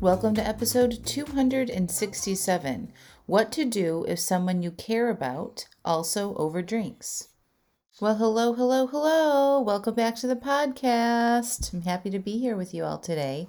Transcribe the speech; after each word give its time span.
Welcome 0.00 0.34
to 0.36 0.46
episode 0.46 1.04
267 1.04 2.92
What 3.26 3.50
to 3.52 3.64
Do 3.64 4.04
if 4.06 4.18
Someone 4.18 4.62
You 4.62 4.70
Care 4.70 5.10
About 5.10 5.66
Also 5.84 6.34
Overdrinks. 6.34 7.28
Well, 8.00 8.14
hello, 8.14 8.52
hello, 8.52 8.86
hello. 8.86 9.60
Welcome 9.60 9.94
back 9.94 10.14
to 10.16 10.26
the 10.26 10.36
podcast. 10.36 11.72
I'm 11.72 11.82
happy 11.82 12.10
to 12.10 12.18
be 12.18 12.38
here 12.38 12.56
with 12.56 12.72
you 12.72 12.84
all 12.84 12.98
today. 12.98 13.48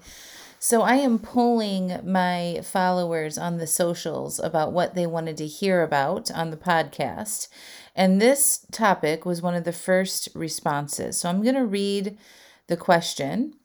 So, 0.58 0.82
I 0.82 0.96
am 0.96 1.20
polling 1.20 2.00
my 2.04 2.62
followers 2.64 3.38
on 3.38 3.58
the 3.58 3.68
socials 3.68 4.40
about 4.40 4.74
what 4.74 4.96
they 4.96 5.06
wanted 5.06 5.38
to 5.38 5.48
hear 5.48 5.84
about 5.84 6.32
on 6.32 6.50
the 6.50 6.58
podcast. 6.58 7.48
And 8.00 8.22
this 8.22 8.66
topic 8.72 9.26
was 9.26 9.42
one 9.42 9.56
of 9.56 9.66
the 9.66 9.74
first 9.74 10.30
responses. 10.34 11.18
So, 11.18 11.28
I'm 11.28 11.44
going 11.44 11.56
to 11.56 11.66
read 11.66 12.18
the 12.68 12.78
question. 12.78 13.56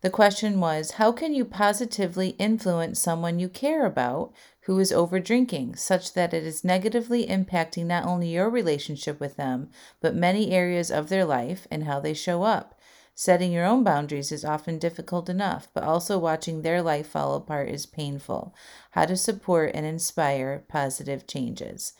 The 0.00 0.08
question 0.08 0.58
was 0.58 0.92
How 0.92 1.12
can 1.12 1.34
you 1.34 1.44
positively 1.44 2.30
influence 2.38 2.98
someone 2.98 3.38
you 3.38 3.50
care 3.50 3.84
about 3.84 4.32
who 4.62 4.78
is 4.78 4.90
over 4.90 5.20
drinking, 5.20 5.76
such 5.76 6.14
that 6.14 6.32
it 6.32 6.44
is 6.44 6.64
negatively 6.64 7.26
impacting 7.26 7.84
not 7.84 8.06
only 8.06 8.28
your 8.28 8.48
relationship 8.48 9.20
with 9.20 9.36
them, 9.36 9.68
but 10.00 10.14
many 10.14 10.52
areas 10.52 10.90
of 10.90 11.10
their 11.10 11.26
life 11.26 11.66
and 11.70 11.84
how 11.84 12.00
they 12.00 12.14
show 12.14 12.42
up. 12.42 12.80
Setting 13.16 13.52
your 13.52 13.64
own 13.64 13.84
boundaries 13.84 14.32
is 14.32 14.44
often 14.44 14.78
difficult 14.78 15.28
enough, 15.28 15.68
but 15.72 15.84
also 15.84 16.18
watching 16.18 16.62
their 16.62 16.82
life 16.82 17.06
fall 17.06 17.36
apart 17.36 17.68
is 17.68 17.86
painful. 17.86 18.54
How 18.90 19.06
to 19.06 19.16
support 19.16 19.70
and 19.72 19.86
inspire 19.86 20.64
positive 20.68 21.26
changes. 21.26 21.92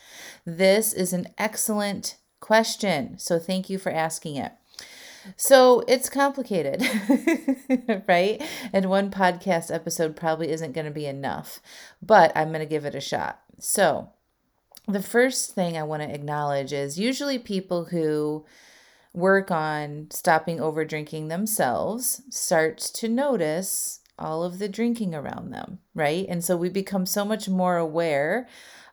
This 0.45 0.93
is 0.93 1.13
an 1.13 1.29
excellent 1.39 2.17
question, 2.41 3.17
so 3.19 3.39
thank 3.39 3.71
you 3.71 3.79
for 3.79 3.93
asking 3.93 4.37
it. 4.37 4.53
So 5.37 5.85
it's 5.87 6.11
complicated, 6.11 6.83
right? 8.09 8.43
And 8.73 8.91
one 8.91 9.11
podcast 9.11 9.73
episode 9.73 10.17
probably 10.17 10.51
isn't 10.51 10.73
going 10.73 10.85
to 10.85 10.91
be 10.91 11.07
enough, 11.07 11.61
but 12.03 12.33
I'm 12.37 12.49
going 12.49 12.61
to 12.61 12.67
give 12.67 12.85
it 12.85 12.95
a 12.95 13.01
shot. 13.01 13.41
So, 13.59 14.11
the 14.87 15.03
first 15.03 15.55
thing 15.55 15.79
I 15.79 15.83
want 15.85 16.03
to 16.03 16.13
acknowledge 16.13 16.73
is 16.73 16.99
usually 16.99 17.39
people 17.39 17.87
who 17.87 18.45
work 19.15 19.51
on 19.51 20.09
stopping 20.11 20.61
over 20.61 20.85
drinking 20.85 21.29
themselves 21.29 22.21
start 22.31 22.77
to 22.79 23.09
notice 23.09 24.01
all 24.19 24.43
of 24.43 24.59
the 24.59 24.69
drinking 24.69 25.15
around 25.15 25.51
them, 25.51 25.79
right? 25.95 26.27
And 26.29 26.45
so 26.45 26.57
we 26.57 26.69
become 26.69 27.07
so 27.07 27.25
much 27.25 27.49
more 27.49 27.77
aware 27.77 28.49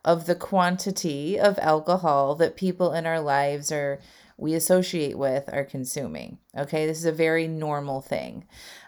of 0.06 0.26
the 0.26 0.36
quantity 0.36 1.40
of 1.40 1.60
alcohol 1.60 2.36
that 2.36 2.56
people 2.56 2.94
in 2.94 3.06
our 3.06 3.20
lives 3.20 3.72
are 3.72 4.00
we 4.42 4.56
associate 4.56 5.18
with 5.20 5.48
are 5.54 5.64
consuming. 5.64 6.40
Okay, 6.58 6.88
this 6.88 6.98
is 6.98 7.06
a 7.06 7.12
very 7.12 7.48
normal 7.48 8.02
thing 8.02 8.46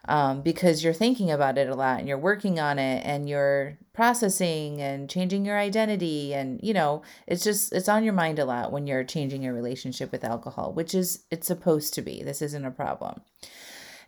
um, 0.08 0.42
because 0.42 0.84
you're 0.84 0.94
thinking 0.94 1.30
about 1.30 1.60
it 1.60 1.70
a 1.70 1.76
lot 1.76 2.00
and 2.00 2.08
you're 2.08 2.18
working 2.18 2.60
on 2.60 2.80
it 2.80 3.06
and 3.06 3.30
you're 3.30 3.78
processing 3.94 4.82
and 4.82 5.12
changing 5.12 5.46
your 5.46 5.58
identity 5.58 6.34
and 6.34 6.60
you 6.64 6.74
know 6.74 7.04
it's 7.28 7.44
just 7.44 7.72
it's 7.72 7.88
on 7.88 8.04
your 8.04 8.14
mind 8.14 8.40
a 8.40 8.46
lot 8.46 8.72
when 8.72 8.88
you're 8.88 9.04
changing 9.04 9.44
your 9.44 9.54
relationship 9.54 10.12
with 10.12 10.24
alcohol 10.24 10.74
which 10.74 10.96
is 10.96 11.24
it's 11.30 11.46
supposed 11.46 11.94
to 11.94 12.02
be. 12.02 12.24
This 12.24 12.42
isn't 12.42 12.66
a 12.66 12.72
problem. 12.72 13.22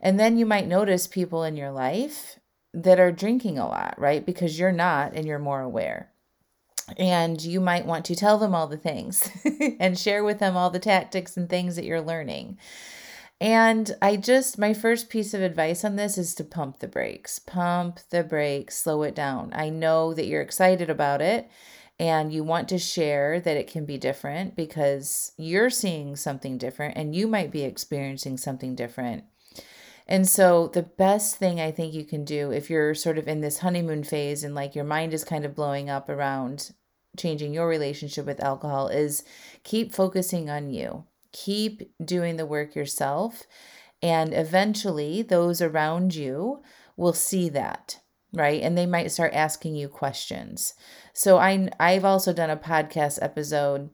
And 0.02 0.20
then 0.20 0.38
you 0.38 0.48
might 0.48 0.68
notice 0.68 1.06
people 1.06 1.44
in 1.44 1.56
your 1.56 1.72
life 1.72 2.40
that 2.74 3.00
are 3.00 3.12
drinking 3.12 3.60
a 3.60 3.68
lot 3.68 3.94
right? 4.00 4.26
Because 4.26 4.58
you're 4.58 4.72
not 4.72 5.14
and 5.14 5.28
you're 5.28 5.38
more 5.38 5.62
aware 5.62 6.12
and 6.98 7.42
you 7.42 7.60
might 7.60 7.86
want 7.86 8.06
to 8.06 8.16
tell 8.16 8.38
them 8.38 8.54
all 8.54 8.68
the 8.68 8.78
things 8.78 9.30
and 9.80 9.98
share 9.98 10.24
with 10.24 10.40
them 10.40 10.56
all 10.56 10.70
the 10.70 10.80
tactics 10.80 11.36
and 11.38 11.50
things 11.50 11.76
that 11.76 11.86
you're 11.86 12.02
learning. 12.02 12.58
And 13.42 13.96
I 14.02 14.16
just, 14.16 14.58
my 14.58 14.74
first 14.74 15.10
piece 15.10 15.34
of 15.34 15.42
advice 15.42 15.84
on 15.84 15.98
this 15.98 16.18
is 16.18 16.34
to 16.36 16.44
pump 16.44 16.80
the 16.80 16.88
brakes. 16.88 17.38
Pump 17.40 18.00
the 18.10 18.24
brakes, 18.24 18.78
slow 18.78 19.04
it 19.04 19.14
down. 19.14 19.52
I 19.54 19.70
know 19.70 20.14
that 20.14 20.28
you're 20.28 20.42
excited 20.42 20.90
about 20.90 21.22
it 21.22 21.50
and 22.00 22.32
you 22.34 22.44
want 22.44 22.70
to 22.70 22.80
share 22.80 23.40
that 23.40 23.58
it 23.58 23.68
can 23.68 23.86
be 23.86 23.98
different 23.98 24.56
because 24.56 25.34
you're 25.38 25.70
seeing 25.70 26.16
something 26.16 26.58
different 26.58 26.98
and 26.98 27.16
you 27.16 27.28
might 27.28 27.52
be 27.52 27.64
experiencing 27.64 28.38
something 28.38 28.76
different. 28.76 29.26
And 30.08 30.28
so, 30.28 30.68
the 30.68 30.84
best 30.84 31.38
thing 31.38 31.60
I 31.60 31.72
think 31.72 31.94
you 31.94 32.06
can 32.06 32.24
do 32.24 32.52
if 32.52 32.70
you're 32.70 32.94
sort 32.94 33.18
of 33.18 33.28
in 33.28 33.42
this 33.42 33.60
honeymoon 33.60 34.04
phase 34.04 34.44
and 34.44 34.54
like 34.54 34.76
your 34.76 34.86
mind 34.86 35.14
is 35.14 35.24
kind 35.24 35.46
of 35.46 35.56
blowing 35.56 35.90
up 35.90 36.10
around 36.10 36.72
changing 37.18 37.54
your 37.54 37.68
relationship 37.68 38.26
with 38.26 38.44
alcohol 38.44 38.88
is 38.88 39.24
keep 39.64 39.94
focusing 39.94 40.50
on 40.50 40.70
you. 40.70 41.06
Keep 41.32 41.92
doing 42.04 42.38
the 42.38 42.46
work 42.46 42.76
yourself. 42.76 43.44
And 44.02 44.34
eventually, 44.34 45.22
those 45.22 45.62
around 45.62 46.14
you 46.14 46.62
will 46.98 47.14
see 47.14 47.50
that 47.50 48.00
right 48.36 48.62
and 48.62 48.78
they 48.78 48.86
might 48.86 49.12
start 49.12 49.34
asking 49.34 49.76
you 49.76 49.88
questions 49.88 50.74
so 51.14 51.38
i 51.38 51.70
i've 51.80 52.06
also 52.06 52.34
done 52.34 52.50
a 52.50 52.58
podcast 52.58 53.18
episode 53.22 53.90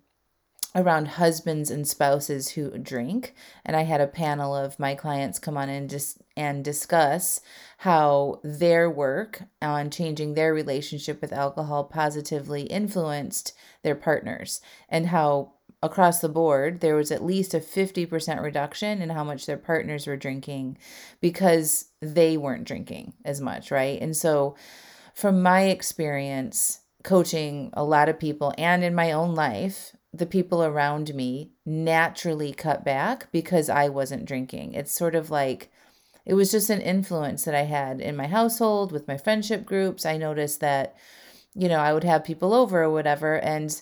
around 0.75 1.07
husbands 1.07 1.69
and 1.69 1.87
spouses 1.87 2.49
who 2.49 2.77
drink. 2.77 3.33
And 3.65 3.75
i 3.75 3.83
had 3.83 4.01
a 4.01 4.07
panel 4.07 4.55
of 4.55 4.79
my 4.79 4.95
clients 4.95 5.39
come 5.39 5.57
on 5.57 5.69
and 5.69 5.89
just 5.89 6.21
and 6.37 6.63
discuss 6.63 7.41
how 7.79 8.39
their 8.43 8.89
work 8.89 9.43
on 9.61 9.89
changing 9.89 10.33
their 10.33 10.53
relationship 10.53 11.21
with 11.21 11.33
alcohol 11.33 11.83
positively 11.83 12.63
influenced 12.63 13.53
their 13.83 13.95
partners 13.95 14.61
and 14.87 15.07
how 15.07 15.53
across 15.83 16.19
the 16.19 16.29
board 16.29 16.79
there 16.79 16.95
was 16.95 17.11
at 17.11 17.23
least 17.23 17.53
a 17.53 17.59
50% 17.59 18.41
reduction 18.41 19.01
in 19.01 19.09
how 19.09 19.23
much 19.23 19.45
their 19.45 19.57
partners 19.57 20.05
were 20.05 20.15
drinking 20.15 20.77
because 21.21 21.85
they 22.01 22.37
weren't 22.37 22.65
drinking 22.65 23.13
as 23.25 23.41
much 23.41 23.71
right? 23.71 23.99
And 24.01 24.15
so 24.15 24.55
from 25.13 25.41
my 25.41 25.63
experience 25.63 26.79
coaching 27.03 27.71
a 27.73 27.83
lot 27.83 28.09
of 28.09 28.19
people 28.19 28.53
and 28.57 28.83
in 28.83 28.93
my 28.95 29.11
own 29.11 29.33
life 29.33 29.95
the 30.13 30.25
people 30.25 30.63
around 30.63 31.13
me 31.15 31.51
naturally 31.65 32.51
cut 32.51 32.83
back 32.83 33.31
because 33.31 33.69
I 33.69 33.87
wasn't 33.87 34.25
drinking. 34.25 34.73
It's 34.73 34.91
sort 34.91 35.15
of 35.15 35.29
like 35.29 35.71
it 36.25 36.33
was 36.33 36.51
just 36.51 36.69
an 36.69 36.81
influence 36.81 37.45
that 37.45 37.55
I 37.55 37.63
had 37.63 38.01
in 38.01 38.15
my 38.15 38.27
household 38.27 38.91
with 38.91 39.07
my 39.07 39.17
friendship 39.17 39.65
groups. 39.65 40.05
I 40.05 40.17
noticed 40.17 40.59
that, 40.59 40.95
you 41.55 41.67
know, 41.67 41.79
I 41.79 41.93
would 41.93 42.03
have 42.03 42.23
people 42.23 42.53
over 42.53 42.83
or 42.83 42.91
whatever, 42.91 43.39
and 43.39 43.81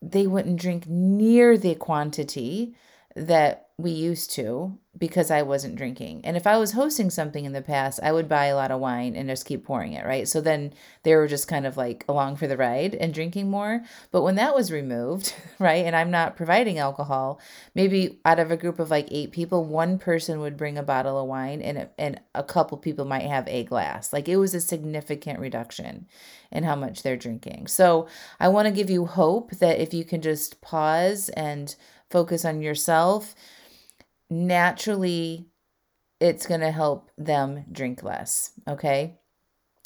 they 0.00 0.26
wouldn't 0.26 0.60
drink 0.60 0.86
near 0.86 1.56
the 1.58 1.74
quantity 1.74 2.76
that 3.16 3.68
we 3.78 3.90
used 3.90 4.30
to 4.32 4.78
because 4.96 5.30
I 5.30 5.42
wasn't 5.42 5.74
drinking. 5.74 6.20
And 6.22 6.36
if 6.36 6.46
I 6.46 6.56
was 6.56 6.72
hosting 6.72 7.10
something 7.10 7.44
in 7.44 7.52
the 7.52 7.62
past, 7.62 7.98
I 8.02 8.12
would 8.12 8.28
buy 8.28 8.46
a 8.46 8.54
lot 8.54 8.70
of 8.70 8.78
wine 8.78 9.16
and 9.16 9.28
just 9.28 9.44
keep 9.44 9.64
pouring 9.64 9.92
it, 9.92 10.06
right? 10.06 10.28
So 10.28 10.40
then 10.40 10.72
they 11.02 11.16
were 11.16 11.26
just 11.26 11.48
kind 11.48 11.66
of 11.66 11.76
like 11.76 12.04
along 12.08 12.36
for 12.36 12.46
the 12.46 12.56
ride 12.56 12.94
and 12.94 13.12
drinking 13.12 13.50
more. 13.50 13.82
But 14.12 14.22
when 14.22 14.36
that 14.36 14.54
was 14.54 14.70
removed, 14.70 15.34
right, 15.58 15.84
and 15.84 15.96
I'm 15.96 16.12
not 16.12 16.36
providing 16.36 16.78
alcohol, 16.78 17.40
maybe 17.74 18.20
out 18.24 18.38
of 18.38 18.52
a 18.52 18.56
group 18.56 18.78
of 18.78 18.90
like 18.90 19.08
eight 19.10 19.32
people, 19.32 19.64
one 19.64 19.98
person 19.98 20.38
would 20.40 20.56
bring 20.56 20.78
a 20.78 20.82
bottle 20.82 21.20
of 21.20 21.26
wine 21.26 21.60
and 21.60 21.88
and 21.98 22.20
a 22.34 22.44
couple 22.44 22.78
people 22.78 23.04
might 23.04 23.26
have 23.26 23.48
a 23.48 23.64
glass. 23.64 24.12
Like 24.12 24.28
it 24.28 24.36
was 24.36 24.54
a 24.54 24.60
significant 24.60 25.40
reduction 25.40 26.06
in 26.52 26.62
how 26.62 26.76
much 26.76 27.02
they're 27.02 27.16
drinking. 27.16 27.66
So 27.66 28.06
I 28.38 28.48
want 28.48 28.66
to 28.66 28.72
give 28.72 28.90
you 28.90 29.06
hope 29.06 29.50
that 29.52 29.80
if 29.80 29.92
you 29.92 30.04
can 30.04 30.22
just 30.22 30.60
pause 30.60 31.30
and 31.30 31.74
focus 32.10 32.44
on 32.44 32.62
yourself, 32.62 33.34
naturally 34.34 35.48
it's 36.20 36.46
going 36.46 36.60
to 36.60 36.70
help 36.70 37.10
them 37.18 37.64
drink 37.70 38.02
less. 38.02 38.52
Okay. 38.68 39.18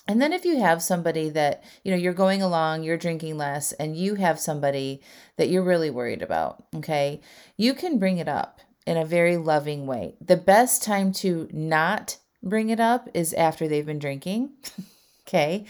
And 0.06 0.22
then 0.22 0.32
if 0.32 0.44
you 0.44 0.60
have 0.60 0.82
somebody 0.82 1.28
that, 1.30 1.62
you 1.84 1.90
know, 1.90 1.96
you're 1.96 2.14
going 2.14 2.40
along, 2.40 2.82
you're 2.82 2.96
drinking 2.96 3.36
less, 3.36 3.72
and 3.72 3.96
you 3.96 4.14
have 4.14 4.40
somebody 4.40 5.02
that 5.36 5.50
you're 5.50 5.62
really 5.62 5.90
worried 5.90 6.22
about, 6.22 6.64
okay, 6.76 7.20
you 7.58 7.74
can 7.74 7.98
bring 7.98 8.16
it 8.16 8.28
up 8.28 8.60
in 8.86 8.96
a 8.96 9.04
very 9.04 9.36
loving 9.36 9.86
way. 9.86 10.16
The 10.20 10.38
best 10.38 10.82
time 10.82 11.12
to 11.14 11.48
not 11.52 12.16
bring 12.42 12.70
it 12.70 12.80
up 12.80 13.08
is 13.12 13.34
after 13.34 13.68
they've 13.68 13.84
been 13.84 13.98
drinking. 13.98 14.52
okay. 15.28 15.66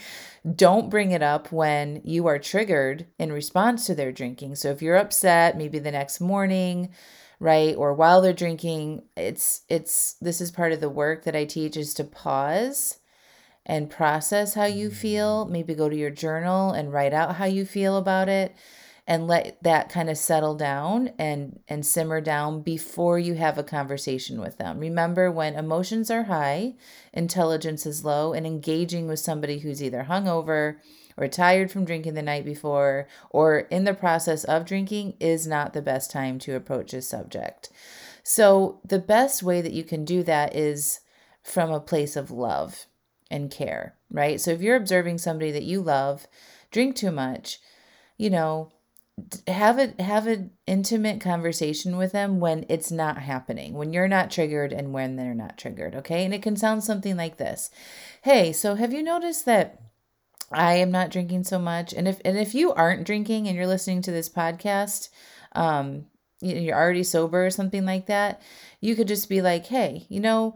Don't 0.55 0.89
bring 0.89 1.11
it 1.11 1.21
up 1.21 1.51
when 1.51 2.01
you 2.05 2.27
are 2.27 2.39
triggered 2.39 3.07
in 3.17 3.33
response 3.33 3.85
to 3.87 3.95
their 3.95 4.13
drinking. 4.13 4.55
So 4.55 4.69
if 4.69 4.81
you're 4.81 4.95
upset, 4.95 5.57
maybe 5.57 5.79
the 5.79 5.91
next 5.91 6.21
morning, 6.21 6.91
right? 7.39 7.75
Or 7.75 7.93
while 7.93 8.21
they're 8.21 8.33
drinking, 8.33 9.03
it's 9.15 9.61
it's 9.69 10.13
this 10.21 10.41
is 10.41 10.51
part 10.51 10.71
of 10.71 10.81
the 10.81 10.89
work 10.89 11.23
that 11.23 11.35
I 11.35 11.45
teach 11.45 11.77
is 11.77 11.93
to 11.95 12.03
pause 12.03 12.99
and 13.65 13.89
process 13.89 14.55
how 14.55 14.65
you 14.65 14.89
feel. 14.89 15.45
Mm. 15.45 15.51
Maybe 15.51 15.75
go 15.75 15.89
to 15.89 15.95
your 15.95 16.09
journal 16.09 16.71
and 16.71 16.91
write 16.91 17.13
out 17.13 17.35
how 17.35 17.45
you 17.45 17.65
feel 17.65 17.97
about 17.97 18.29
it 18.29 18.55
and 19.07 19.25
let 19.25 19.61
that 19.63 19.89
kind 19.89 20.07
of 20.07 20.17
settle 20.17 20.53
down 20.53 21.11
and 21.17 21.59
and 21.67 21.85
simmer 21.85 22.21
down 22.21 22.61
before 22.61 23.17
you 23.17 23.33
have 23.33 23.57
a 23.57 23.63
conversation 23.63 24.39
with 24.39 24.57
them. 24.57 24.79
Remember 24.79 25.31
when 25.31 25.55
emotions 25.55 26.11
are 26.11 26.23
high, 26.23 26.75
intelligence 27.13 27.85
is 27.85 28.05
low 28.05 28.33
and 28.33 28.45
engaging 28.45 29.07
with 29.07 29.19
somebody 29.19 29.59
who's 29.59 29.81
either 29.81 30.05
hungover 30.09 30.75
or 31.19 31.27
tired 31.27 31.69
from 31.69 31.85
drinking 31.85 32.13
the 32.13 32.21
night 32.21 32.45
before 32.45 33.07
or 33.29 33.59
in 33.59 33.83
the 33.83 33.93
process 33.93 34.45
of 34.45 34.65
drinking 34.65 35.15
is 35.19 35.45
not 35.45 35.73
the 35.73 35.81
best 35.81 36.09
time 36.09 36.39
to 36.39 36.55
approach 36.55 36.93
a 36.93 37.01
subject. 37.01 37.69
So, 38.23 38.79
the 38.85 38.99
best 38.99 39.43
way 39.43 39.61
that 39.61 39.73
you 39.73 39.83
can 39.83 40.05
do 40.05 40.23
that 40.23 40.55
is 40.55 41.01
from 41.43 41.71
a 41.71 41.79
place 41.79 42.15
of 42.15 42.31
love 42.31 42.85
and 43.29 43.51
care, 43.51 43.95
right? 44.09 44.39
So, 44.39 44.51
if 44.51 44.61
you're 44.61 44.75
observing 44.75 45.17
somebody 45.17 45.51
that 45.51 45.63
you 45.63 45.81
love 45.81 46.25
drink 46.71 46.95
too 46.95 47.11
much, 47.11 47.59
you 48.17 48.29
know, 48.29 48.71
have 49.47 49.77
a 49.77 50.01
have 50.01 50.27
an 50.27 50.51
intimate 50.65 51.19
conversation 51.19 51.97
with 51.97 52.13
them 52.13 52.39
when 52.39 52.65
it's 52.69 52.89
not 52.89 53.17
happening 53.17 53.73
when 53.73 53.91
you're 53.91 54.07
not 54.07 54.31
triggered 54.31 54.71
and 54.71 54.93
when 54.93 55.17
they're 55.17 55.33
not 55.33 55.57
triggered 55.57 55.93
okay 55.93 56.23
and 56.23 56.33
it 56.33 56.41
can 56.41 56.55
sound 56.55 56.81
something 56.81 57.17
like 57.17 57.35
this 57.35 57.69
hey 58.21 58.53
so 58.53 58.75
have 58.75 58.93
you 58.93 59.03
noticed 59.03 59.45
that 59.45 59.81
I 60.51 60.75
am 60.75 60.91
not 60.91 61.11
drinking 61.11 61.43
so 61.43 61.59
much. 61.59 61.93
And 61.93 62.07
if 62.07 62.19
and 62.25 62.37
if 62.37 62.55
you 62.55 62.73
aren't 62.73 63.05
drinking 63.05 63.47
and 63.47 63.55
you're 63.55 63.67
listening 63.67 64.01
to 64.03 64.11
this 64.11 64.29
podcast, 64.29 65.09
um, 65.53 66.05
you're 66.41 66.77
already 66.77 67.03
sober 67.03 67.45
or 67.45 67.49
something 67.49 67.85
like 67.85 68.07
that, 68.07 68.41
you 68.81 68.95
could 68.95 69.07
just 69.07 69.29
be 69.29 69.41
like, 69.41 69.65
"Hey, 69.65 70.05
you 70.09 70.19
know, 70.19 70.55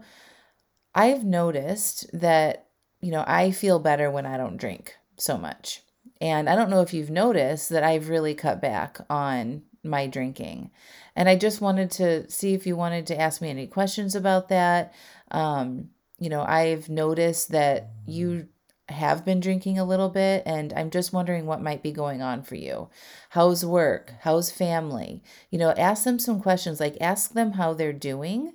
I've 0.94 1.24
noticed 1.24 2.06
that, 2.12 2.68
you 3.00 3.10
know, 3.10 3.24
I 3.26 3.50
feel 3.50 3.78
better 3.78 4.10
when 4.10 4.26
I 4.26 4.36
don't 4.36 4.56
drink 4.56 4.94
so 5.16 5.36
much." 5.36 5.82
And 6.20 6.48
I 6.48 6.56
don't 6.56 6.70
know 6.70 6.80
if 6.80 6.94
you've 6.94 7.10
noticed 7.10 7.70
that 7.70 7.84
I've 7.84 8.08
really 8.08 8.34
cut 8.34 8.60
back 8.60 8.98
on 9.10 9.62
my 9.82 10.06
drinking. 10.06 10.70
And 11.14 11.28
I 11.28 11.36
just 11.36 11.60
wanted 11.60 11.90
to 11.92 12.30
see 12.30 12.54
if 12.54 12.66
you 12.66 12.76
wanted 12.76 13.06
to 13.08 13.20
ask 13.20 13.40
me 13.40 13.50
any 13.50 13.66
questions 13.66 14.14
about 14.14 14.48
that. 14.48 14.94
Um, 15.30 15.90
you 16.18 16.30
know, 16.30 16.42
I've 16.42 16.88
noticed 16.88 17.50
that 17.50 17.90
you 18.06 18.48
have 18.88 19.24
been 19.24 19.40
drinking 19.40 19.78
a 19.78 19.84
little 19.84 20.10
bit 20.10 20.42
and 20.44 20.72
I'm 20.74 20.90
just 20.90 21.12
wondering 21.12 21.46
what 21.46 21.62
might 21.62 21.82
be 21.82 21.92
going 21.92 22.20
on 22.20 22.42
for 22.42 22.54
you. 22.54 22.88
How's 23.30 23.64
work? 23.64 24.12
How's 24.20 24.50
family? 24.50 25.22
You 25.50 25.58
know, 25.58 25.70
ask 25.70 26.04
them 26.04 26.18
some 26.18 26.40
questions 26.40 26.80
like 26.80 26.96
ask 27.00 27.32
them 27.32 27.52
how 27.52 27.72
they're 27.72 27.92
doing. 27.92 28.54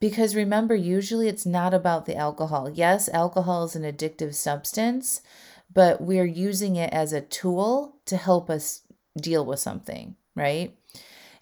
Because 0.00 0.34
remember, 0.36 0.74
usually 0.74 1.28
it's 1.28 1.46
not 1.46 1.72
about 1.72 2.04
the 2.04 2.16
alcohol. 2.16 2.68
Yes, 2.68 3.08
alcohol 3.08 3.64
is 3.64 3.76
an 3.76 3.84
addictive 3.84 4.34
substance, 4.34 5.22
but 5.72 6.00
we're 6.00 6.26
using 6.26 6.76
it 6.76 6.92
as 6.92 7.12
a 7.12 7.20
tool 7.20 7.96
to 8.06 8.16
help 8.16 8.50
us 8.50 8.82
deal 9.18 9.46
with 9.46 9.60
something, 9.60 10.16
right? 10.34 10.76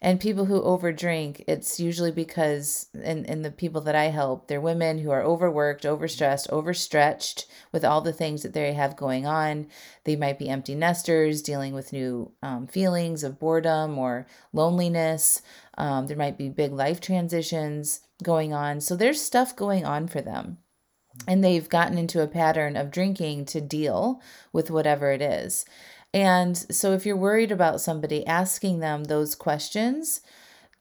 And 0.03 0.19
people 0.19 0.43
who 0.43 0.61
overdrink, 0.61 1.45
it's 1.47 1.79
usually 1.79 2.11
because, 2.11 2.87
and, 2.93 3.25
and 3.29 3.45
the 3.45 3.51
people 3.51 3.79
that 3.81 3.95
I 3.95 4.05
help, 4.05 4.49
they're 4.49 4.59
women 4.59 4.97
who 4.99 5.11
are 5.11 5.23
overworked, 5.23 5.85
overstressed, 5.85 6.49
overstretched 6.49 7.45
with 7.71 7.85
all 7.85 8.01
the 8.01 8.11
things 8.11 8.43
that 8.43 8.51
they 8.51 8.73
have 8.73 8.97
going 8.97 9.25
on. 9.25 9.67
They 10.03 10.17
might 10.17 10.37
be 10.37 10.49
empty 10.49 10.75
nesters, 10.75 11.41
dealing 11.41 11.73
with 11.73 11.93
new 11.93 12.33
um, 12.43 12.67
feelings 12.67 13.23
of 13.23 13.39
boredom 13.39 13.97
or 13.97 14.27
loneliness. 14.51 15.41
Um, 15.77 16.07
there 16.07 16.17
might 16.17 16.37
be 16.37 16.49
big 16.49 16.73
life 16.73 16.99
transitions 16.99 18.01
going 18.21 18.51
on. 18.53 18.81
So 18.81 18.97
there's 18.97 19.21
stuff 19.21 19.55
going 19.55 19.85
on 19.85 20.09
for 20.09 20.19
them. 20.19 20.57
And 21.29 21.41
they've 21.41 21.69
gotten 21.69 21.97
into 21.97 22.21
a 22.21 22.27
pattern 22.27 22.75
of 22.75 22.91
drinking 22.91 23.45
to 23.45 23.61
deal 23.61 24.21
with 24.51 24.69
whatever 24.69 25.13
it 25.13 25.21
is. 25.21 25.63
And 26.13 26.55
so 26.55 26.93
if 26.93 27.05
you're 27.05 27.17
worried 27.17 27.51
about 27.51 27.81
somebody 27.81 28.25
asking 28.27 28.79
them 28.79 29.05
those 29.05 29.33
questions 29.33 30.21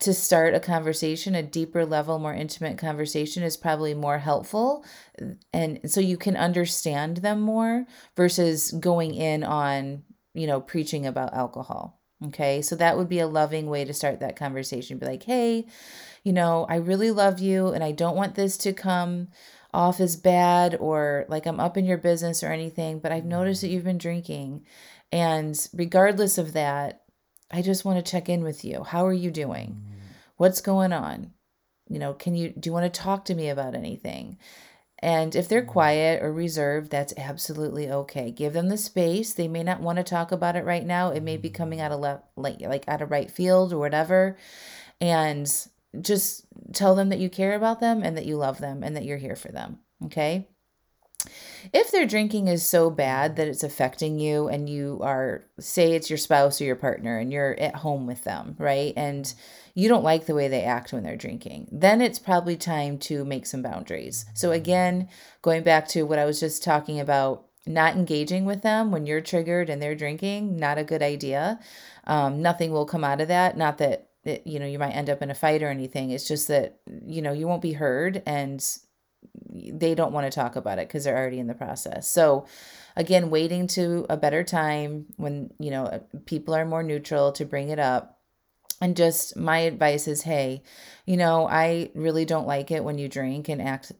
to 0.01 0.13
start 0.13 0.55
a 0.55 0.61
conversation, 0.61 1.35
a 1.35 1.43
deeper 1.43 1.87
level, 1.87 2.19
more 2.19 2.35
intimate 2.35 2.77
conversation 2.77 3.43
is 3.43 3.57
probably 3.57 3.95
more 3.95 4.19
helpful. 4.19 4.85
And 5.53 5.81
so 5.91 6.01
you 6.01 6.17
can 6.17 6.37
understand 6.37 7.19
them 7.19 7.41
more 7.41 7.87
versus 8.17 8.73
going 8.73 9.15
in 9.15 9.45
on, 9.45 10.03
you 10.35 10.47
know, 10.47 10.61
preaching 10.61 11.07
about 11.07 11.35
alcohol. 11.35 12.01
Okay. 12.27 12.63
So 12.63 12.77
that 12.77 12.97
would 12.97 13.09
be 13.09 13.21
a 13.21 13.27
loving 13.27 13.67
way 13.69 13.85
to 13.85 13.95
start 13.95 14.21
that 14.21 14.37
conversation. 14.37 14.99
Be 14.99 15.07
like, 15.07 15.23
hey, 15.23 15.67
you 16.25 16.33
know, 16.33 16.67
I 16.69 16.77
really 16.77 17.11
love 17.11 17.41
you 17.41 17.69
and 17.69 17.83
I 17.83 17.93
don't 17.93 18.17
want 18.17 18.35
this 18.35 18.57
to 18.59 18.73
come 18.73 19.29
off 19.75 20.01
as 20.01 20.17
bad 20.17 20.77
or 20.79 21.25
like 21.29 21.47
I'm 21.47 21.61
up 21.61 21.77
in 21.77 21.85
your 21.85 21.99
business 21.99 22.43
or 22.43 22.53
anything, 22.53 22.99
but 22.99 23.13
I've 23.13 23.25
noticed 23.25 23.63
that 23.63 23.69
you've 23.69 23.85
been 23.85 23.99
drinking 23.99 24.67
and 25.13 25.69
regardless 25.75 26.39
of 26.39 26.55
that, 26.55 27.03
I 27.51 27.63
just 27.63 27.85
want 27.85 28.05
to 28.05 28.11
check 28.11 28.29
in 28.29 28.43
with 28.43 28.65
you. 28.65 28.83
How 28.83 29.07
are 29.07 29.13
you 29.13 29.31
doing? 29.31 29.85
What's 30.37 30.63
going 30.63 30.93
on? 30.93 31.33
You 31.89 31.99
know, 31.99 32.15
can 32.15 32.35
you 32.35 32.51
do 32.51 32.69
you 32.69 32.73
want 32.73 32.93
to 32.93 33.01
talk 33.01 33.27
to 33.27 33.35
me 33.35 33.51
about 33.51 33.75
anything? 33.75 34.39
And 35.03 35.35
if 35.35 35.49
they're 35.49 35.63
mm. 35.63 35.69
quiet 35.69 36.23
or 36.23 36.33
reserved, 36.33 36.91
that's 36.91 37.13
absolutely 37.19 37.91
okay. 37.91 38.31
Give 38.31 38.53
them 38.53 38.69
the 38.69 38.79
space. 38.79 39.35
They 39.35 39.49
may 39.49 39.65
not 39.65 39.81
want 39.81 39.99
to 39.99 40.05
talk 40.05 40.31
about 40.33 40.57
it 40.57 40.65
right 40.65 40.87
now. 40.87 41.11
It 41.11 41.25
may 41.25 41.37
be 41.37 41.51
coming 41.51 41.81
mm. 41.81 41.83
out 41.83 41.93
of 41.93 42.01
left, 42.01 42.25
like 42.37 42.61
like 42.61 42.89
out 42.89 43.03
of 43.03 43.11
right 43.11 43.31
field 43.31 43.73
or 43.73 43.79
whatever. 43.79 44.39
And 45.01 45.47
just 46.01 46.47
tell 46.73 46.95
them 46.95 47.11
that 47.11 47.19
you 47.19 47.29
care 47.29 47.55
about 47.55 47.81
them 47.81 48.03
and 48.03 48.17
that 48.17 48.25
you 48.25 48.37
love 48.37 48.59
them 48.59 48.83
and 48.83 48.97
that 48.97 49.05
you're 49.05 49.19
here 49.19 49.37
for 49.37 49.49
them. 49.49 49.81
Okay? 50.05 50.49
If 51.73 51.91
their 51.91 52.07
drinking 52.07 52.49
is 52.49 52.67
so 52.67 52.91
bad 52.91 53.37
that 53.37 53.49
it's 53.49 53.63
affecting 53.63 54.19
you 54.19 54.49
and 54.49 54.69
you 54.69 54.99
are 55.03 55.45
say 55.59 55.93
it's 55.93 56.11
your 56.11 56.17
spouse 56.17 56.61
or 56.61 56.65
your 56.65 56.77
partner 56.77 57.19
and 57.19 57.33
you're 57.33 57.59
at 57.59 57.77
home 57.77 58.07
with 58.07 58.25
them 58.25 58.57
right 58.59 58.93
and 58.97 59.35
you 59.75 59.89
don't 59.89 60.05
like 60.05 60.27
the 60.27 60.35
way 60.35 60.49
they 60.49 60.63
act 60.63 60.93
when 60.93 61.03
they're 61.03 61.17
drinking 61.17 61.69
then 61.71 62.01
it's 62.01 62.19
probably 62.19 62.57
time 62.57 62.99
to 62.99 63.25
make 63.25 63.47
some 63.47 63.63
boundaries. 63.63 64.25
So 64.35 64.53
again 64.53 65.09
going 65.41 65.63
back 65.63 65.89
to 65.89 66.03
what 66.03 66.19
i 66.19 66.25
was 66.25 66.41
just 66.41 66.63
talking 66.63 67.01
about 67.01 67.47
not 67.67 67.95
engaging 67.95 68.45
with 68.45 68.63
them 68.63 68.91
when 68.91 69.07
you're 69.07 69.21
triggered 69.21 69.71
and 69.71 69.81
they're 69.81 69.95
drinking 69.95 70.57
not 70.57 70.79
a 70.79 70.85
good 70.85 71.03
idea. 71.03 71.61
Um, 72.05 72.43
nothing 72.43 72.73
will 72.73 72.87
come 72.87 73.05
out 73.05 73.21
of 73.21 73.29
that. 73.29 73.57
Not 73.57 73.79
that 73.79 74.09
it, 74.25 74.47
you 74.47 74.59
know 74.59 74.67
you 74.67 74.79
might 74.79 74.91
end 74.91 75.11
up 75.11 75.23
in 75.23 75.31
a 75.31 75.35
fight 75.35 75.63
or 75.63 75.69
anything. 75.69 76.11
It's 76.11 76.29
just 76.29 76.49
that 76.49 76.79
you 77.05 77.23
know 77.23 77.33
you 77.33 77.47
won't 77.47 77.63
be 77.63 77.73
heard 77.73 78.23
and 78.27 78.65
they 79.53 79.95
don't 79.95 80.13
want 80.13 80.31
to 80.31 80.35
talk 80.35 80.57
about 80.57 80.79
it 80.79 80.89
because 80.89 81.05
they're 81.05 81.17
already 81.17 81.39
in 81.39 81.47
the 81.47 81.55
process. 81.55 82.09
So, 82.09 82.47
again, 82.97 83.31
waiting 83.31 83.67
to 83.69 84.07
a 84.09 84.17
better 84.17 84.43
time 84.45 85.07
when, 85.17 85.51
you 85.59 85.71
know, 85.71 85.85
uh, 85.85 86.01
people 86.27 86.55
are 86.55 86.65
more 86.65 86.83
neutral 86.83 87.33
to 87.33 87.45
bring 87.45 87.69
it 87.69 87.79
up. 87.79 88.19
And 88.81 88.97
just 88.97 89.37
my 89.37 89.59
advice 89.59 90.09
is 90.09 90.23
hey, 90.23 90.63
you 91.07 91.17
know, 91.17 91.47
I 91.49 91.91
really 91.95 92.25
don't 92.25 92.49
like 92.49 92.71
it 92.71 92.83
when 92.83 92.99
you 92.99 93.09
drink 93.09 93.49
and 93.49 93.63
act, 93.63 93.93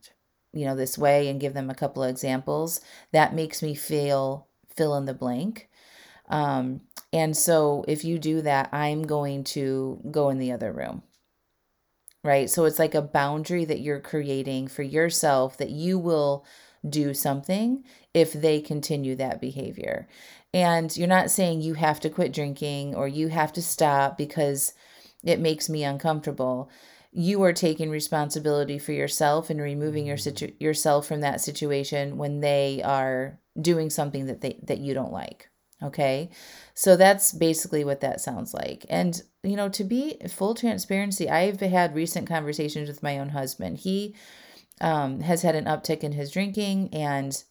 you 0.51 0.65
know, 0.65 0.75
this 0.75 0.97
way 0.97 1.29
and 1.29 1.39
give 1.39 1.53
them 1.53 1.69
a 1.69 1.75
couple 1.75 2.03
of 2.03 2.09
examples. 2.09 2.81
That 3.11 3.33
makes 3.33 3.61
me 3.61 3.75
feel 3.75 4.47
fill 4.75 4.95
in 4.97 5.05
the 5.05 5.13
blank. 5.13 5.69
Um, 6.27 6.81
and 7.13 7.37
so 7.37 7.85
if 7.87 8.03
you 8.03 8.17
do 8.17 8.41
that, 8.41 8.69
I'm 8.73 9.03
going 9.03 9.43
to 9.45 10.01
go 10.09 10.29
in 10.29 10.39
the 10.39 10.51
other 10.51 10.73
room 10.73 11.03
right? 12.23 12.49
So 12.49 12.65
it's 12.65 12.79
like 12.79 12.95
a 12.95 13.01
boundary 13.01 13.65
that 13.65 13.81
you're 13.81 13.99
creating 13.99 14.67
for 14.67 14.83
yourself 14.83 15.57
that 15.57 15.69
you 15.69 15.99
will 15.99 16.45
do 16.87 17.13
something 17.13 17.83
if 18.13 18.33
they 18.33 18.61
continue 18.61 19.15
that 19.15 19.41
behavior. 19.41 20.07
And 20.53 20.95
you're 20.95 21.07
not 21.07 21.31
saying 21.31 21.61
you 21.61 21.73
have 21.75 21.99
to 22.01 22.09
quit 22.09 22.33
drinking 22.33 22.95
or 22.95 23.07
you 23.07 23.29
have 23.29 23.53
to 23.53 23.61
stop 23.61 24.17
because 24.17 24.73
it 25.23 25.39
makes 25.39 25.69
me 25.69 25.83
uncomfortable. 25.83 26.69
You 27.11 27.41
are 27.43 27.53
taking 27.53 27.89
responsibility 27.89 28.77
for 28.79 28.91
yourself 28.91 29.49
and 29.49 29.61
removing 29.61 30.05
your 30.05 30.17
situ- 30.17 30.53
yourself 30.59 31.07
from 31.07 31.21
that 31.21 31.41
situation 31.41 32.17
when 32.17 32.41
they 32.41 32.81
are 32.83 33.39
doing 33.59 33.89
something 33.89 34.25
that 34.27 34.41
they 34.41 34.59
that 34.63 34.79
you 34.79 34.93
don't 34.93 35.11
like. 35.11 35.49
Okay. 35.83 36.29
So 36.73 36.95
that's 36.95 37.33
basically 37.33 37.83
what 37.83 38.01
that 38.01 38.21
sounds 38.21 38.53
like. 38.53 38.85
And, 38.89 39.21
you 39.43 39.55
know, 39.55 39.69
to 39.69 39.83
be 39.83 40.17
full 40.29 40.55
transparency, 40.55 41.29
I've 41.29 41.59
had 41.59 41.93
recent 41.93 42.27
conversations 42.27 42.87
with 42.87 43.03
my 43.03 43.19
own 43.19 43.29
husband. 43.29 43.79
He 43.79 44.15
um, 44.81 45.19
has 45.21 45.41
had 45.41 45.55
an 45.55 45.65
uptick 45.65 45.99
in 45.99 46.13
his 46.13 46.31
drinking. 46.31 46.89
And 46.93 47.43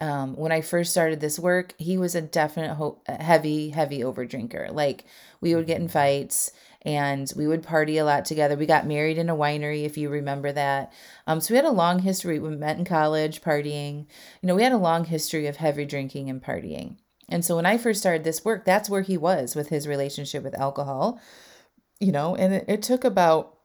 um, 0.00 0.36
when 0.36 0.52
I 0.52 0.60
first 0.60 0.90
started 0.90 1.20
this 1.20 1.38
work, 1.38 1.74
he 1.78 1.96
was 1.96 2.14
a 2.14 2.20
definite 2.20 2.74
ho- 2.74 3.00
heavy, 3.06 3.70
heavy 3.70 4.02
over 4.02 4.26
drinker. 4.26 4.68
Like 4.70 5.04
we 5.40 5.54
would 5.54 5.66
get 5.66 5.80
in 5.80 5.88
fights 5.88 6.50
and 6.82 7.32
we 7.36 7.46
would 7.46 7.62
party 7.62 7.98
a 7.98 8.04
lot 8.04 8.24
together. 8.24 8.56
We 8.56 8.66
got 8.66 8.86
married 8.86 9.18
in 9.18 9.28
a 9.28 9.36
winery, 9.36 9.84
if 9.84 9.96
you 9.96 10.08
remember 10.08 10.52
that. 10.52 10.92
Um, 11.26 11.40
so 11.40 11.52
we 11.52 11.56
had 11.56 11.64
a 11.64 11.70
long 11.70 12.00
history. 12.00 12.38
We 12.38 12.50
met 12.50 12.78
in 12.78 12.84
college, 12.84 13.42
partying. 13.42 14.06
You 14.42 14.46
know, 14.46 14.54
we 14.54 14.62
had 14.62 14.72
a 14.72 14.78
long 14.78 15.04
history 15.04 15.46
of 15.46 15.56
heavy 15.56 15.84
drinking 15.84 16.30
and 16.30 16.42
partying. 16.42 16.96
And 17.28 17.44
so 17.44 17.56
when 17.56 17.66
I 17.66 17.78
first 17.78 18.00
started 18.00 18.24
this 18.24 18.44
work, 18.44 18.64
that's 18.64 18.88
where 18.90 19.02
he 19.02 19.16
was 19.18 19.54
with 19.54 19.68
his 19.68 19.86
relationship 19.86 20.42
with 20.42 20.58
alcohol. 20.58 21.20
you 22.00 22.12
know, 22.12 22.36
and 22.36 22.54
it, 22.54 22.64
it 22.68 22.82
took 22.82 23.04
about 23.04 23.57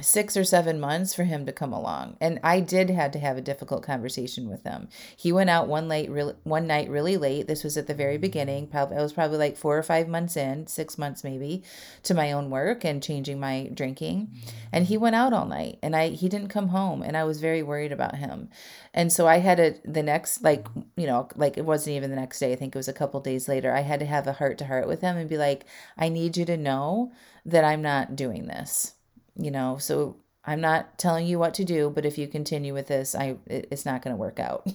six 0.00 0.36
or 0.36 0.44
seven 0.44 0.78
months 0.78 1.14
for 1.14 1.24
him 1.24 1.44
to 1.44 1.52
come 1.52 1.72
along. 1.72 2.16
And 2.20 2.38
i 2.44 2.60
did 2.60 2.90
had 2.90 3.12
to 3.12 3.18
have 3.18 3.36
a 3.36 3.42
difficult 3.42 3.82
conversation 3.82 4.48
with 4.48 4.62
him. 4.62 4.88
He 5.16 5.32
went 5.32 5.50
out 5.50 5.68
one 5.68 5.88
late 5.88 6.10
one 6.44 6.66
night 6.66 6.88
really 6.88 7.16
late. 7.16 7.48
This 7.48 7.64
was 7.64 7.76
at 7.76 7.86
the 7.86 7.94
very 7.94 8.16
beginning 8.16 8.66
mm. 8.66 8.70
probably 8.70 8.96
i 8.96 9.02
was 9.02 9.12
probably 9.12 9.38
like 9.38 9.56
four 9.56 9.76
or 9.76 9.82
five 9.82 10.08
months 10.08 10.36
in 10.36 10.66
six 10.68 10.96
months 10.96 11.24
maybe 11.24 11.64
to 12.04 12.14
my 12.14 12.32
own 12.32 12.50
work 12.50 12.84
and 12.84 13.02
changing 13.02 13.40
my 13.40 13.70
drinking. 13.74 14.28
Mm. 14.32 14.52
And 14.72 14.86
he 14.86 14.96
went 14.96 15.16
out 15.16 15.32
all 15.32 15.46
night 15.46 15.78
and 15.82 15.96
i 15.96 16.08
he 16.08 16.28
didn't 16.28 16.48
come 16.48 16.68
home 16.68 17.02
and 17.02 17.16
i 17.16 17.24
was 17.24 17.40
very 17.40 17.62
worried 17.62 17.92
about 17.92 18.16
him. 18.16 18.48
And 18.94 19.12
so 19.12 19.26
i 19.26 19.38
had 19.38 19.56
to 19.56 19.74
the 19.84 20.02
next 20.02 20.42
like 20.42 20.66
you 20.96 21.06
know 21.06 21.28
like 21.36 21.58
it 21.58 21.64
wasn't 21.64 21.96
even 21.96 22.10
the 22.10 22.16
next 22.16 22.38
day 22.38 22.52
i 22.52 22.56
think 22.56 22.74
it 22.74 22.78
was 22.78 22.88
a 22.88 22.92
couple 22.92 23.20
days 23.20 23.48
later 23.48 23.72
i 23.72 23.80
had 23.80 24.00
to 24.00 24.06
have 24.06 24.26
a 24.26 24.34
heart 24.34 24.58
to 24.58 24.66
heart 24.66 24.86
with 24.86 25.00
him 25.00 25.16
and 25.16 25.28
be 25.28 25.36
like 25.36 25.64
i 25.98 26.08
need 26.08 26.36
you 26.36 26.44
to 26.44 26.56
know 26.56 27.12
that 27.44 27.64
i'm 27.64 27.82
not 27.82 28.16
doing 28.16 28.46
this 28.46 28.94
you 29.36 29.50
know, 29.50 29.78
so 29.78 30.16
I'm 30.44 30.60
not 30.60 30.98
telling 30.98 31.26
you 31.26 31.38
what 31.38 31.54
to 31.54 31.64
do, 31.64 31.90
but 31.90 32.06
if 32.06 32.16
you 32.16 32.26
continue 32.26 32.72
with 32.72 32.88
this, 32.88 33.14
I 33.14 33.36
it, 33.46 33.68
it's 33.70 33.84
not 33.84 34.02
going 34.02 34.14
to 34.14 34.20
work 34.20 34.40
out. 34.40 34.66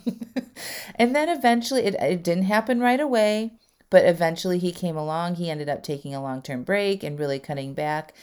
and 0.96 1.16
then 1.16 1.30
eventually 1.30 1.84
it, 1.84 1.96
it 1.96 2.24
didn't 2.24 2.44
happen 2.44 2.80
right 2.80 3.00
away, 3.00 3.54
but 3.90 4.06
eventually 4.06 4.60
he 4.60 4.72
came 4.72 4.96
along. 4.96 5.36
He 5.36 5.50
ended 5.50 5.70
up 5.70 5.84
taking 5.84 6.14
a 6.14 6.22
long-term 6.22 6.64
break 6.64 7.04
and 7.04 7.20
really 7.20 7.40
cutting 7.40 7.74
back. 7.74 8.14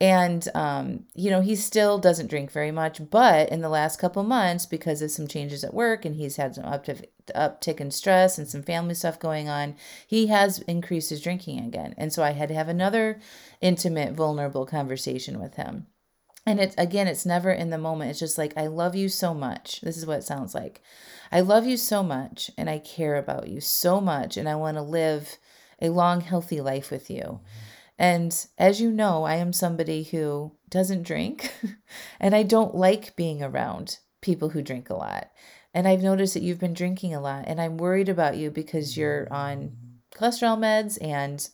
And 0.00 0.46
um, 0.54 1.04
you 1.14 1.30
know, 1.30 1.40
he 1.40 1.56
still 1.56 1.98
doesn't 1.98 2.28
drink 2.28 2.52
very 2.52 2.70
much, 2.70 3.00
but 3.10 3.48
in 3.48 3.62
the 3.62 3.70
last 3.70 3.98
couple 3.98 4.22
months 4.22 4.66
because 4.66 5.00
of 5.00 5.10
some 5.10 5.26
changes 5.26 5.64
at 5.64 5.72
work 5.72 6.04
and 6.04 6.16
he's 6.16 6.36
had 6.36 6.54
some 6.54 6.64
uptick 6.64 7.06
uptick 7.34 7.80
in 7.80 7.90
stress 7.90 8.38
and 8.38 8.46
some 8.46 8.62
family 8.62 8.94
stuff 8.94 9.18
going 9.18 9.48
on, 9.48 9.74
he 10.06 10.26
has 10.26 10.58
increased 10.60 11.10
his 11.10 11.22
drinking 11.22 11.64
again. 11.64 11.94
And 11.96 12.12
so 12.12 12.22
I 12.22 12.32
had 12.32 12.48
to 12.50 12.54
have 12.54 12.68
another 12.68 13.20
intimate, 13.62 14.12
vulnerable 14.12 14.66
conversation 14.66 15.40
with 15.40 15.54
him. 15.54 15.86
And 16.44 16.60
it's 16.60 16.74
again, 16.76 17.08
it's 17.08 17.26
never 17.26 17.50
in 17.50 17.70
the 17.70 17.78
moment. 17.78 18.10
It's 18.10 18.20
just 18.20 18.36
like, 18.36 18.52
I 18.56 18.66
love 18.66 18.94
you 18.94 19.08
so 19.08 19.32
much. 19.32 19.80
This 19.80 19.96
is 19.96 20.04
what 20.04 20.18
it 20.18 20.24
sounds 20.24 20.54
like. 20.54 20.82
I 21.32 21.40
love 21.40 21.66
you 21.66 21.78
so 21.78 22.02
much 22.02 22.50
and 22.58 22.68
I 22.68 22.78
care 22.78 23.16
about 23.16 23.48
you 23.48 23.62
so 23.62 24.00
much 24.00 24.36
and 24.36 24.46
I 24.46 24.56
want 24.56 24.76
to 24.76 24.82
live 24.82 25.38
a 25.80 25.88
long, 25.88 26.20
healthy 26.20 26.60
life 26.60 26.90
with 26.90 27.10
you. 27.10 27.40
And 27.98 28.46
as 28.58 28.80
you 28.80 28.90
know, 28.90 29.24
I 29.24 29.36
am 29.36 29.52
somebody 29.52 30.02
who 30.02 30.52
doesn't 30.68 31.04
drink 31.04 31.52
and 32.20 32.34
I 32.34 32.42
don't 32.42 32.74
like 32.74 33.16
being 33.16 33.42
around 33.42 33.98
people 34.20 34.50
who 34.50 34.62
drink 34.62 34.90
a 34.90 34.94
lot. 34.94 35.30
And 35.72 35.86
I've 35.86 36.02
noticed 36.02 36.34
that 36.34 36.42
you've 36.42 36.60
been 36.60 36.74
drinking 36.74 37.14
a 37.14 37.20
lot 37.20 37.44
and 37.46 37.60
I'm 37.60 37.78
worried 37.78 38.08
about 38.08 38.36
you 38.36 38.50
because 38.50 38.96
you're 38.96 39.28
on 39.32 39.72
cholesterol 40.14 40.58
meds 40.58 40.98
and 41.00 41.48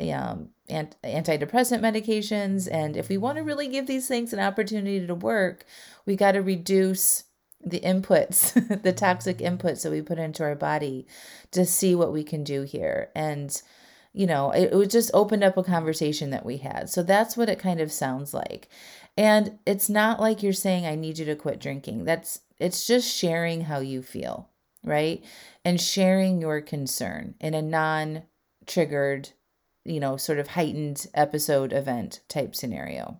um, 0.00 0.50
antidepressant 0.68 1.80
medications. 1.80 2.68
And 2.70 2.96
if 2.96 3.08
we 3.08 3.16
want 3.16 3.38
to 3.38 3.44
really 3.44 3.68
give 3.68 3.86
these 3.86 4.06
things 4.06 4.32
an 4.32 4.40
opportunity 4.40 5.06
to 5.06 5.14
work, 5.14 5.64
we 6.06 6.16
got 6.16 6.32
to 6.32 6.42
reduce 6.42 7.24
the 7.64 7.80
inputs, 7.80 8.52
the 8.82 8.92
toxic 8.92 9.38
inputs 9.38 9.82
that 9.82 9.90
we 9.90 10.02
put 10.02 10.18
into 10.18 10.42
our 10.42 10.54
body 10.54 11.06
to 11.50 11.66
see 11.66 11.94
what 11.94 12.12
we 12.12 12.24
can 12.24 12.44
do 12.44 12.62
here. 12.62 13.10
And, 13.14 13.60
you 14.12 14.26
know, 14.26 14.50
it, 14.50 14.72
it 14.72 14.90
just 14.90 15.10
opened 15.14 15.44
up 15.44 15.56
a 15.56 15.62
conversation 15.62 16.30
that 16.30 16.44
we 16.44 16.58
had. 16.58 16.88
So 16.90 17.02
that's 17.02 17.36
what 17.36 17.48
it 17.48 17.58
kind 17.58 17.80
of 17.80 17.92
sounds 17.92 18.34
like. 18.34 18.68
And 19.16 19.58
it's 19.66 19.88
not 19.88 20.20
like 20.20 20.42
you're 20.42 20.52
saying, 20.52 20.86
I 20.86 20.94
need 20.94 21.18
you 21.18 21.24
to 21.26 21.36
quit 21.36 21.60
drinking. 21.60 22.04
That's, 22.04 22.40
it's 22.58 22.86
just 22.86 23.08
sharing 23.08 23.62
how 23.62 23.80
you 23.80 24.02
feel, 24.02 24.48
right? 24.84 25.22
And 25.64 25.80
sharing 25.80 26.40
your 26.40 26.60
concern 26.60 27.34
in 27.40 27.54
a 27.54 27.62
non 27.62 28.22
triggered 28.66 29.30
you 29.84 30.00
know, 30.00 30.16
sort 30.16 30.38
of 30.38 30.48
heightened 30.48 31.06
episode 31.14 31.72
event 31.72 32.20
type 32.28 32.54
scenario. 32.54 33.18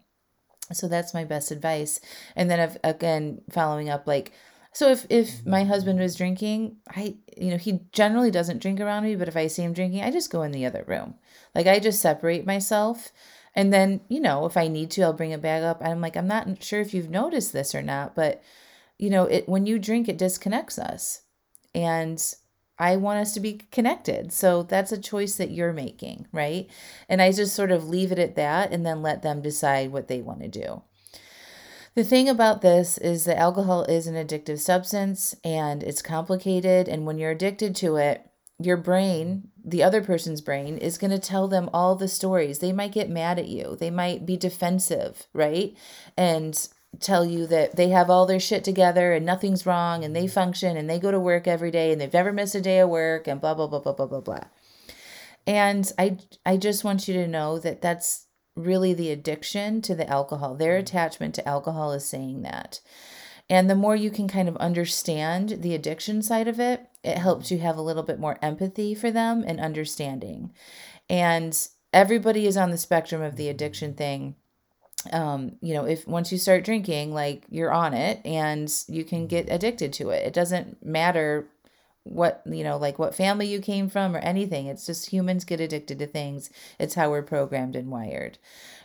So 0.73 0.89
that's 0.89 1.15
my 1.15 1.25
best 1.25 1.51
advice. 1.51 2.01
And 2.37 2.51
then 2.51 2.61
I've, 2.61 2.79
again, 2.85 3.43
following 3.51 3.89
up, 3.89 4.07
like, 4.07 4.33
so 4.73 4.91
if 4.91 5.07
if 5.11 5.45
my 5.45 5.65
husband 5.65 5.99
was 5.99 6.17
drinking, 6.17 6.77
I 6.89 7.17
you 7.37 7.51
know 7.51 7.57
he 7.57 7.81
generally 7.93 8.31
doesn't 8.31 8.63
drink 8.63 8.81
around 8.81 9.05
me, 9.05 9.17
but 9.17 9.29
if 9.29 9.37
I 9.37 9.49
see 9.49 9.63
him 9.63 9.73
drinking, 9.73 10.03
I 10.03 10.11
just 10.11 10.31
go 10.31 10.43
in 10.43 10.53
the 10.53 10.67
other 10.67 10.85
room. 10.87 11.15
Like 11.55 11.67
I 11.67 11.81
just 11.81 12.01
separate 12.01 12.47
myself, 12.47 13.13
and 13.55 13.73
then 13.73 14.01
you 14.09 14.21
know 14.21 14.47
if 14.47 14.57
I 14.57 14.69
need 14.69 14.91
to, 14.93 15.03
I'll 15.03 15.13
bring 15.13 15.33
it 15.33 15.43
back 15.43 15.63
up. 15.63 15.83
I'm 15.85 16.01
like 16.01 16.17
I'm 16.17 16.29
not 16.29 16.63
sure 16.63 16.81
if 16.81 16.95
you've 16.95 17.11
noticed 17.11 17.53
this 17.53 17.75
or 17.75 17.83
not, 17.83 18.15
but 18.15 18.43
you 18.99 19.11
know 19.11 19.25
it 19.25 19.49
when 19.49 19.67
you 19.67 19.79
drink, 19.79 20.09
it 20.09 20.19
disconnects 20.19 20.79
us, 20.79 21.23
and 21.75 22.23
I 22.79 22.97
want 22.97 23.19
us 23.21 23.35
to 23.35 23.41
be 23.41 23.61
connected. 23.71 24.33
So 24.33 24.63
that's 24.63 24.93
a 24.93 24.99
choice 24.99 25.37
that 25.37 25.51
you're 25.51 25.73
making, 25.75 26.27
right? 26.33 26.69
And 27.11 27.21
I 27.21 27.31
just 27.31 27.55
sort 27.55 27.71
of 27.73 27.89
leave 27.89 28.11
it 28.11 28.19
at 28.19 28.37
that 28.37 28.73
and 28.73 28.87
then 28.87 29.03
let 29.03 29.23
them 29.23 29.43
decide 29.43 29.93
what 29.93 30.09
they 30.09 30.23
want 30.23 30.41
to 30.41 30.49
do. 30.49 30.83
The 32.01 32.07
thing 32.07 32.31
about 32.31 32.63
this 32.63 32.97
is 32.97 33.27
that 33.27 33.37
alcohol 33.37 33.85
is 33.85 34.07
an 34.07 34.15
addictive 34.15 34.59
substance 34.59 35.37
and 35.45 35.83
it's 35.83 36.01
complicated. 36.01 36.89
And 36.89 37.05
when 37.05 37.19
you're 37.19 37.33
addicted 37.33 37.77
to 37.77 37.97
it, 37.97 38.27
your 38.59 38.79
brain, 38.79 39.49
the 39.63 39.83
other 39.83 40.01
person's 40.01 40.41
brain, 40.41 40.79
is 40.79 40.97
going 40.97 41.11
to 41.11 41.19
tell 41.19 41.47
them 41.47 41.69
all 41.75 41.97
the 41.97 42.09
stories. 42.09 42.61
They 42.61 42.73
might 42.73 42.93
get 42.93 43.11
mad 43.11 43.39
at 43.39 43.49
you, 43.49 43.77
they 43.79 43.91
might 43.91 44.25
be 44.25 44.39
defensive, 44.39 45.27
right? 45.35 45.77
And 46.17 46.69
tell 47.01 47.27
you 47.27 47.47
that 47.49 47.77
they 47.77 47.91
have 47.91 48.09
all 48.09 48.25
their 48.25 48.41
shit 48.41 48.65
together 48.65 49.13
and 49.13 49.27
nothing's 49.27 49.67
wrong 49.67 50.03
and 50.03 50.17
they 50.17 50.25
mm-hmm. 50.25 50.33
function 50.33 50.79
and 50.79 50.89
they 50.89 50.99
go 50.99 51.11
to 51.11 51.21
work 51.21 51.47
every 51.47 51.71
day 51.71 51.93
and 51.93 52.01
they've 52.01 52.11
never 52.15 52.33
missed 52.33 52.55
a 52.55 52.63
day 52.63 52.79
of 52.79 52.89
work 52.89 53.29
and 53.29 53.43
blah 53.43 53.53
blah 53.53 53.67
blah 53.67 53.79
blah 53.79 53.93
blah 53.93 54.07
blah 54.07 54.21
blah. 54.21 54.45
And 55.47 55.93
I 55.99 56.17
I 56.47 56.57
just 56.57 56.83
want 56.83 57.09
you 57.09 57.13
to 57.13 57.29
know 57.29 57.59
that 57.59 57.83
that's 57.83 58.25
really 58.57 58.95
the 58.95 59.11
addiction 59.11 59.81
to 59.83 59.95
the 59.95 60.09
alcohol. 60.09 60.55
Their 60.55 60.77
attachment 60.77 61.35
to 61.37 61.49
alcohol 61.49 61.93
is 61.93 62.05
saying 62.05 62.43
that. 62.43 62.81
And 63.49 63.69
the 63.69 63.75
more 63.75 63.97
you 63.97 64.11
can 64.11 64.29
kind 64.29 64.49
of 64.49 64.57
understand 64.59 65.59
the 65.63 65.75
addiction 65.75 66.23
side 66.23 66.47
of 66.47 66.61
it, 66.61 66.87
it 67.03 67.19
helps 67.19 67.51
you 67.51 67.59
have 67.59 67.77
a 67.77 67.83
little 67.83 68.05
bit 68.05 68.21
more 68.21 68.39
empathy 68.41 68.95
for 68.95 69.11
them 69.11 69.43
and 69.47 69.59
understanding. 69.59 70.53
And 71.09 71.59
everybody 71.93 72.47
is 72.47 72.57
on 72.57 72.71
the 72.71 72.79
spectrum 72.79 73.23
of 73.23 73.37
the 73.37 73.49
addiction 73.49 73.95
thing 73.95 74.37
um 75.13 75.53
you 75.63 75.73
know 75.73 75.87
if 75.87 76.07
once 76.07 76.31
you 76.31 76.39
start 76.39 76.65
drinking 76.65 77.13
like 77.13 77.45
you're 77.49 77.73
on 77.73 77.95
it 77.95 78.21
and 78.25 78.85
you 78.87 79.03
can 79.03 79.27
get 79.27 79.51
addicted 79.51 79.93
to 79.93 80.11
it 80.11 80.27
it 80.27 80.35
doesn't 80.35 80.85
matter 80.85 81.49
what 82.05 82.43
you 82.47 82.65
know 82.65 82.77
like 82.77 82.99
what 82.99 83.15
family 83.15 83.47
you 83.47 83.61
came 83.61 83.89
from 83.89 84.17
or 84.17 84.21
anything. 84.21 84.67
It's 84.67 84.87
just 84.87 85.11
humans 85.11 85.45
get 85.45 85.61
addicted 85.61 85.99
to 85.99 86.07
things. 86.07 86.51
It's 86.79 86.95
how 86.95 87.11
we're 87.11 87.23
programmed 87.23 87.77
and 87.77 87.91
wired. 87.91 88.39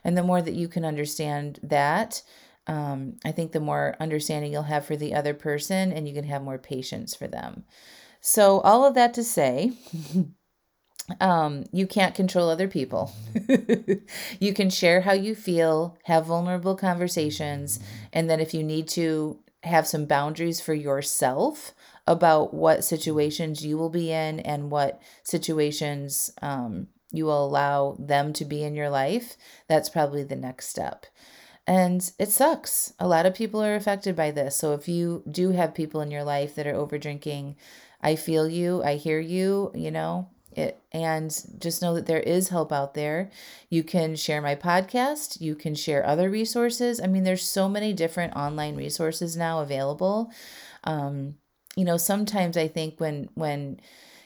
And 0.03 0.17
the 0.17 0.23
more 0.23 0.41
that 0.41 0.53
you 0.53 0.67
can 0.67 0.85
understand 0.85 1.59
that 1.63 2.21
um, 2.67 3.17
i 3.23 3.31
think 3.31 3.51
the 3.51 3.59
more 3.59 3.95
understanding 3.99 4.51
you'll 4.51 4.63
have 4.63 4.85
for 4.85 4.95
the 4.95 5.13
other 5.13 5.35
person 5.35 5.93
and 5.93 6.07
you 6.07 6.15
can 6.15 6.23
have 6.23 6.43
more 6.43 6.57
patience 6.57 7.15
for 7.15 7.27
them. 7.27 7.63
So 8.21 8.59
all 8.61 8.85
of 8.85 8.95
that 8.95 9.13
to 9.13 9.23
say 9.23 9.73
um, 11.21 11.65
you 11.71 11.85
can't 11.85 12.15
control 12.15 12.49
other 12.49 12.67
people. 12.67 13.13
you 14.39 14.53
can 14.53 14.69
share 14.69 15.01
how 15.01 15.13
you 15.13 15.35
feel, 15.35 15.97
have 16.05 16.25
vulnerable 16.25 16.75
conversations, 16.75 17.79
and 18.11 18.27
then 18.29 18.39
if 18.39 18.53
you 18.53 18.63
need 18.63 18.87
to 18.89 19.39
have 19.63 19.87
some 19.87 20.05
boundaries 20.05 20.59
for 20.59 20.73
yourself 20.73 21.74
about 22.07 22.53
what 22.53 22.83
situations 22.83 23.65
you 23.65 23.77
will 23.77 23.89
be 23.89 24.11
in 24.11 24.39
and 24.41 24.69
what 24.69 25.01
situations 25.23 26.31
um, 26.41 26.87
you 27.11 27.25
will 27.25 27.45
allow 27.45 27.95
them 27.99 28.33
to 28.33 28.45
be 28.45 28.63
in 28.63 28.75
your 28.75 28.89
life, 28.89 29.37
that's 29.67 29.89
probably 29.89 30.23
the 30.23 30.35
next 30.35 30.67
step. 30.67 31.05
And 31.67 32.11
it 32.19 32.29
sucks. 32.29 32.93
A 32.99 33.07
lot 33.07 33.25
of 33.25 33.33
people 33.33 33.63
are 33.63 33.75
affected 33.75 34.15
by 34.15 34.29
this. 34.31 34.55
So 34.55 34.73
if 34.73 34.87
you 34.87 35.23
do 35.29 35.51
have 35.51 35.73
people 35.73 36.01
in 36.01 36.11
your 36.11 36.23
life 36.23 36.53
that 36.55 36.67
are 36.67 36.75
over 36.75 36.97
drinking, 36.99 37.55
I 38.01 38.15
feel 38.15 38.47
you, 38.47 38.83
I 38.83 38.95
hear 38.95 39.19
you, 39.19 39.71
you 39.73 39.89
know, 39.89 40.29
it, 40.51 40.79
and 40.91 41.29
just 41.59 41.81
know 41.81 41.95
that 41.95 42.05
there 42.05 42.19
is 42.19 42.49
help 42.49 42.71
out 42.71 42.93
there. 42.93 43.31
You 43.69 43.83
can 43.83 44.15
share 44.15 44.41
my 44.41 44.55
podcast, 44.55 45.41
you 45.41 45.55
can 45.55 45.73
share 45.73 46.05
other 46.05 46.29
resources. 46.29 47.01
I 47.01 47.07
mean, 47.07 47.23
there's 47.23 47.43
so 47.43 47.67
many 47.67 47.93
different 47.93 48.35
online 48.35 48.75
resources 48.75 49.35
now 49.35 49.59
available. 49.59 50.31
Um, 50.83 51.35
you 51.75 51.85
know, 51.85 51.97
sometimes 51.97 52.57
I 52.57 52.67
think 52.67 52.99
when 52.99 53.29
when 53.35 53.79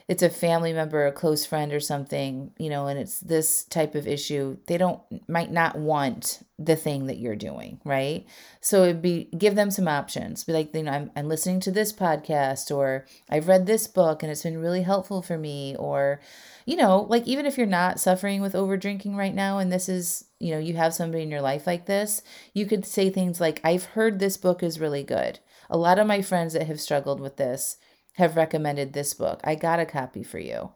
it's 0.08 0.24
a 0.24 0.30
family 0.30 0.74
member, 0.74 1.06
a 1.06 1.12
close 1.12 1.46
friend 1.46 1.72
or 1.72 1.80
something, 1.80 2.52
you 2.58 2.68
know, 2.68 2.88
and 2.88 3.00
it's 3.00 3.20
this 3.20 3.64
type 3.66 3.94
of 3.94 4.08
issue, 4.08 4.58
they 4.66 4.76
don't 4.76 5.00
might 5.30 5.52
not 5.52 5.78
want 5.78 6.42
the 6.58 6.76
thing 6.76 7.06
that 7.06 7.20
you're 7.20 7.36
doing, 7.36 7.80
right? 7.86 8.26
So 8.60 8.84
it'd 8.84 9.04
be 9.04 9.30
give 9.38 9.56
them 9.56 9.70
some 9.70 9.88
options. 9.88 10.44
Be 10.44 10.54
like, 10.54 10.74
you 10.76 10.84
know, 10.84 10.92
I'm 10.92 11.12
I'm 11.16 11.28
listening 11.28 11.60
to 11.62 11.72
this 11.72 11.94
podcast 11.94 12.76
or 12.76 13.06
I've 13.30 13.48
read 13.48 13.68
this 13.68 13.88
book 13.88 14.24
and 14.24 14.32
it's 14.32 14.44
been 14.44 14.58
really 14.58 14.82
helpful 14.82 15.22
for 15.22 15.38
me 15.38 15.76
or 15.78 16.20
you 16.66 16.76
know, 16.76 17.02
like 17.10 17.28
even 17.28 17.46
if 17.46 17.58
you're 17.58 17.66
not 17.68 18.00
suffering 18.00 18.42
with 18.42 18.56
over 18.56 18.78
drinking 18.78 19.16
right 19.16 19.34
now 19.34 19.58
and 19.58 19.72
this 19.72 19.90
is, 19.90 20.26
you 20.40 20.52
know, 20.52 20.60
you 20.60 20.76
have 20.76 20.94
somebody 20.94 21.24
in 21.24 21.32
your 21.32 21.42
life 21.42 21.66
like 21.66 21.86
this, 21.86 22.22
you 22.54 22.66
could 22.66 22.86
say 22.86 23.10
things 23.10 23.40
like 23.42 23.60
I've 23.64 23.86
heard 23.86 24.20
this 24.20 24.38
book 24.38 24.62
is 24.62 24.80
really 24.80 25.04
good. 25.04 25.40
A 25.70 25.78
lot 25.78 26.00
of 26.00 26.08
my 26.08 26.22
friends 26.22 26.54
that 26.54 26.68
have 26.68 26.82
struggled 26.82 27.20
with 27.20 27.38
this 27.38 27.78
have 28.14 28.36
recommended 28.36 28.94
this 28.94 29.14
book. 29.14 29.40
I 29.44 29.56
got 29.56 29.80
a 29.80 29.86
copy 29.86 30.24
for 30.24 30.40
you. 30.40 30.72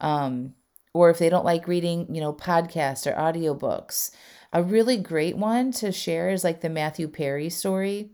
Um, 0.00 0.54
or 0.94 1.10
if 1.10 1.18
they 1.18 1.28
don't 1.28 1.44
like 1.44 1.68
reading, 1.68 2.14
you 2.14 2.20
know, 2.20 2.32
podcasts 2.32 3.06
or 3.06 3.14
audiobooks, 3.14 4.10
A 4.52 4.62
really 4.62 4.96
great 4.96 5.36
one 5.36 5.72
to 5.72 5.92
share 5.92 6.30
is 6.30 6.42
like 6.42 6.62
the 6.62 6.70
Matthew 6.70 7.08
Perry 7.08 7.50
story. 7.50 8.12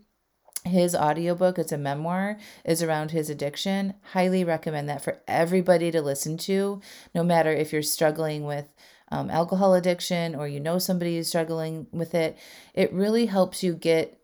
His 0.65 0.95
audiobook, 0.95 1.57
it's 1.57 1.71
a 1.71 1.77
memoir, 1.77 2.37
is 2.65 2.81
around 2.81 3.11
his 3.11 3.29
addiction. 3.29 3.93
Highly 4.11 4.43
recommend 4.43 4.89
that 4.89 5.03
for 5.03 5.21
everybody 5.27 5.91
to 5.91 6.01
listen 6.01 6.37
to, 6.39 6.81
no 7.13 7.23
matter 7.23 7.51
if 7.51 7.71
you're 7.71 7.81
struggling 7.81 8.43
with 8.43 8.73
um, 9.09 9.29
alcohol 9.29 9.73
addiction 9.73 10.35
or 10.35 10.47
you 10.47 10.59
know 10.59 10.79
somebody 10.79 11.15
who's 11.15 11.27
struggling 11.27 11.87
with 11.91 12.15
it. 12.15 12.37
It 12.73 12.91
really 12.91 13.27
helps 13.27 13.61
you 13.63 13.73
get 13.73 14.19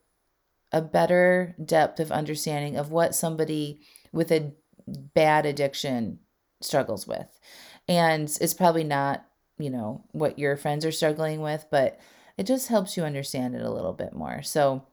a 0.72 0.82
better 0.82 1.56
depth 1.64 2.00
of 2.00 2.12
understanding 2.12 2.78
of 2.78 2.92
what 2.92 3.16
somebody 3.16 3.82
with 4.12 4.32
a 4.32 4.54
bad 4.88 5.46
addiction 5.46 6.20
struggles 6.62 7.08
with. 7.08 7.40
And 7.88 8.30
it's 8.42 8.54
probably 8.54 8.84
not, 8.84 9.26
you 9.58 9.70
know, 9.70 10.04
what 10.12 10.38
your 10.38 10.58
friends 10.58 10.86
are 10.86 10.92
struggling 10.92 11.42
with, 11.42 11.66
but 11.72 12.00
it 12.38 12.46
just 12.46 12.68
helps 12.68 12.96
you 12.96 13.04
understand 13.04 13.56
it 13.56 13.62
a 13.62 13.72
little 13.72 13.94
bit 13.94 14.14
more. 14.14 14.42
So 14.44 14.86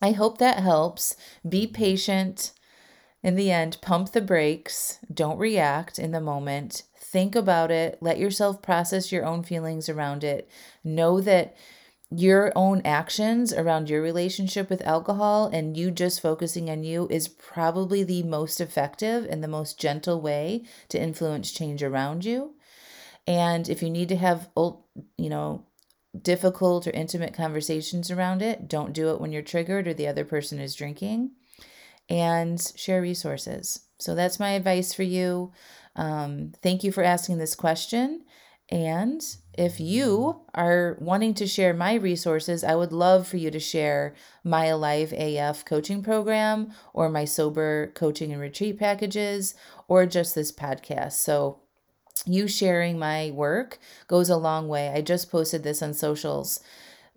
I 0.00 0.12
hope 0.12 0.38
that 0.38 0.60
helps. 0.60 1.16
Be 1.46 1.66
patient. 1.66 2.52
In 3.22 3.34
the 3.34 3.50
end, 3.50 3.78
pump 3.82 4.12
the 4.12 4.20
brakes. 4.20 4.98
Don't 5.12 5.38
react 5.38 5.98
in 5.98 6.12
the 6.12 6.20
moment. 6.20 6.84
Think 6.96 7.34
about 7.34 7.70
it. 7.70 7.98
Let 8.00 8.18
yourself 8.18 8.62
process 8.62 9.10
your 9.10 9.24
own 9.24 9.42
feelings 9.42 9.88
around 9.88 10.22
it. 10.22 10.48
Know 10.84 11.20
that 11.20 11.56
your 12.10 12.52
own 12.56 12.80
actions 12.84 13.52
around 13.52 13.90
your 13.90 14.00
relationship 14.00 14.70
with 14.70 14.86
alcohol 14.86 15.50
and 15.52 15.76
you 15.76 15.90
just 15.90 16.22
focusing 16.22 16.70
on 16.70 16.82
you 16.82 17.06
is 17.10 17.28
probably 17.28 18.02
the 18.02 18.22
most 18.22 18.60
effective 18.60 19.26
and 19.26 19.44
the 19.44 19.48
most 19.48 19.78
gentle 19.78 20.20
way 20.20 20.64
to 20.88 21.00
influence 21.00 21.52
change 21.52 21.82
around 21.82 22.24
you. 22.24 22.54
And 23.26 23.68
if 23.68 23.82
you 23.82 23.90
need 23.90 24.08
to 24.08 24.16
have, 24.16 24.48
old, 24.56 24.84
you 25.18 25.28
know, 25.28 25.66
difficult 26.20 26.86
or 26.86 26.90
intimate 26.92 27.34
conversations 27.34 28.10
around 28.10 28.40
it, 28.40 28.68
don't 28.68 28.94
do 28.94 29.10
it 29.10 29.20
when 29.20 29.30
you're 29.30 29.42
triggered 29.42 29.86
or 29.86 29.92
the 29.92 30.08
other 30.08 30.24
person 30.24 30.58
is 30.58 30.74
drinking. 30.74 31.32
And 32.08 32.58
share 32.74 33.02
resources. 33.02 33.80
So 33.98 34.14
that's 34.14 34.40
my 34.40 34.52
advice 34.52 34.94
for 34.94 35.02
you. 35.02 35.52
Um, 35.94 36.52
thank 36.62 36.82
you 36.82 36.90
for 36.90 37.02
asking 37.02 37.36
this 37.36 37.54
question. 37.54 38.24
And 38.70 39.20
if 39.58 39.80
you 39.80 40.40
are 40.54 40.96
wanting 41.00 41.34
to 41.34 41.46
share 41.46 41.74
my 41.74 41.94
resources, 41.94 42.62
I 42.62 42.76
would 42.76 42.92
love 42.92 43.26
for 43.26 43.38
you 43.38 43.50
to 43.50 43.58
share 43.58 44.14
my 44.44 44.66
Alive 44.66 45.12
AF 45.12 45.64
coaching 45.64 46.00
program 46.00 46.72
or 46.94 47.08
my 47.08 47.24
sober 47.24 47.90
coaching 47.94 48.32
and 48.32 48.40
retreat 48.40 48.78
packages 48.78 49.54
or 49.88 50.06
just 50.06 50.36
this 50.36 50.52
podcast. 50.52 51.14
So, 51.14 51.58
you 52.26 52.48
sharing 52.48 52.98
my 52.98 53.30
work 53.30 53.78
goes 54.06 54.28
a 54.28 54.36
long 54.36 54.68
way. 54.68 54.88
I 54.88 55.00
just 55.00 55.30
posted 55.30 55.62
this 55.62 55.82
on 55.82 55.94
socials 55.94 56.60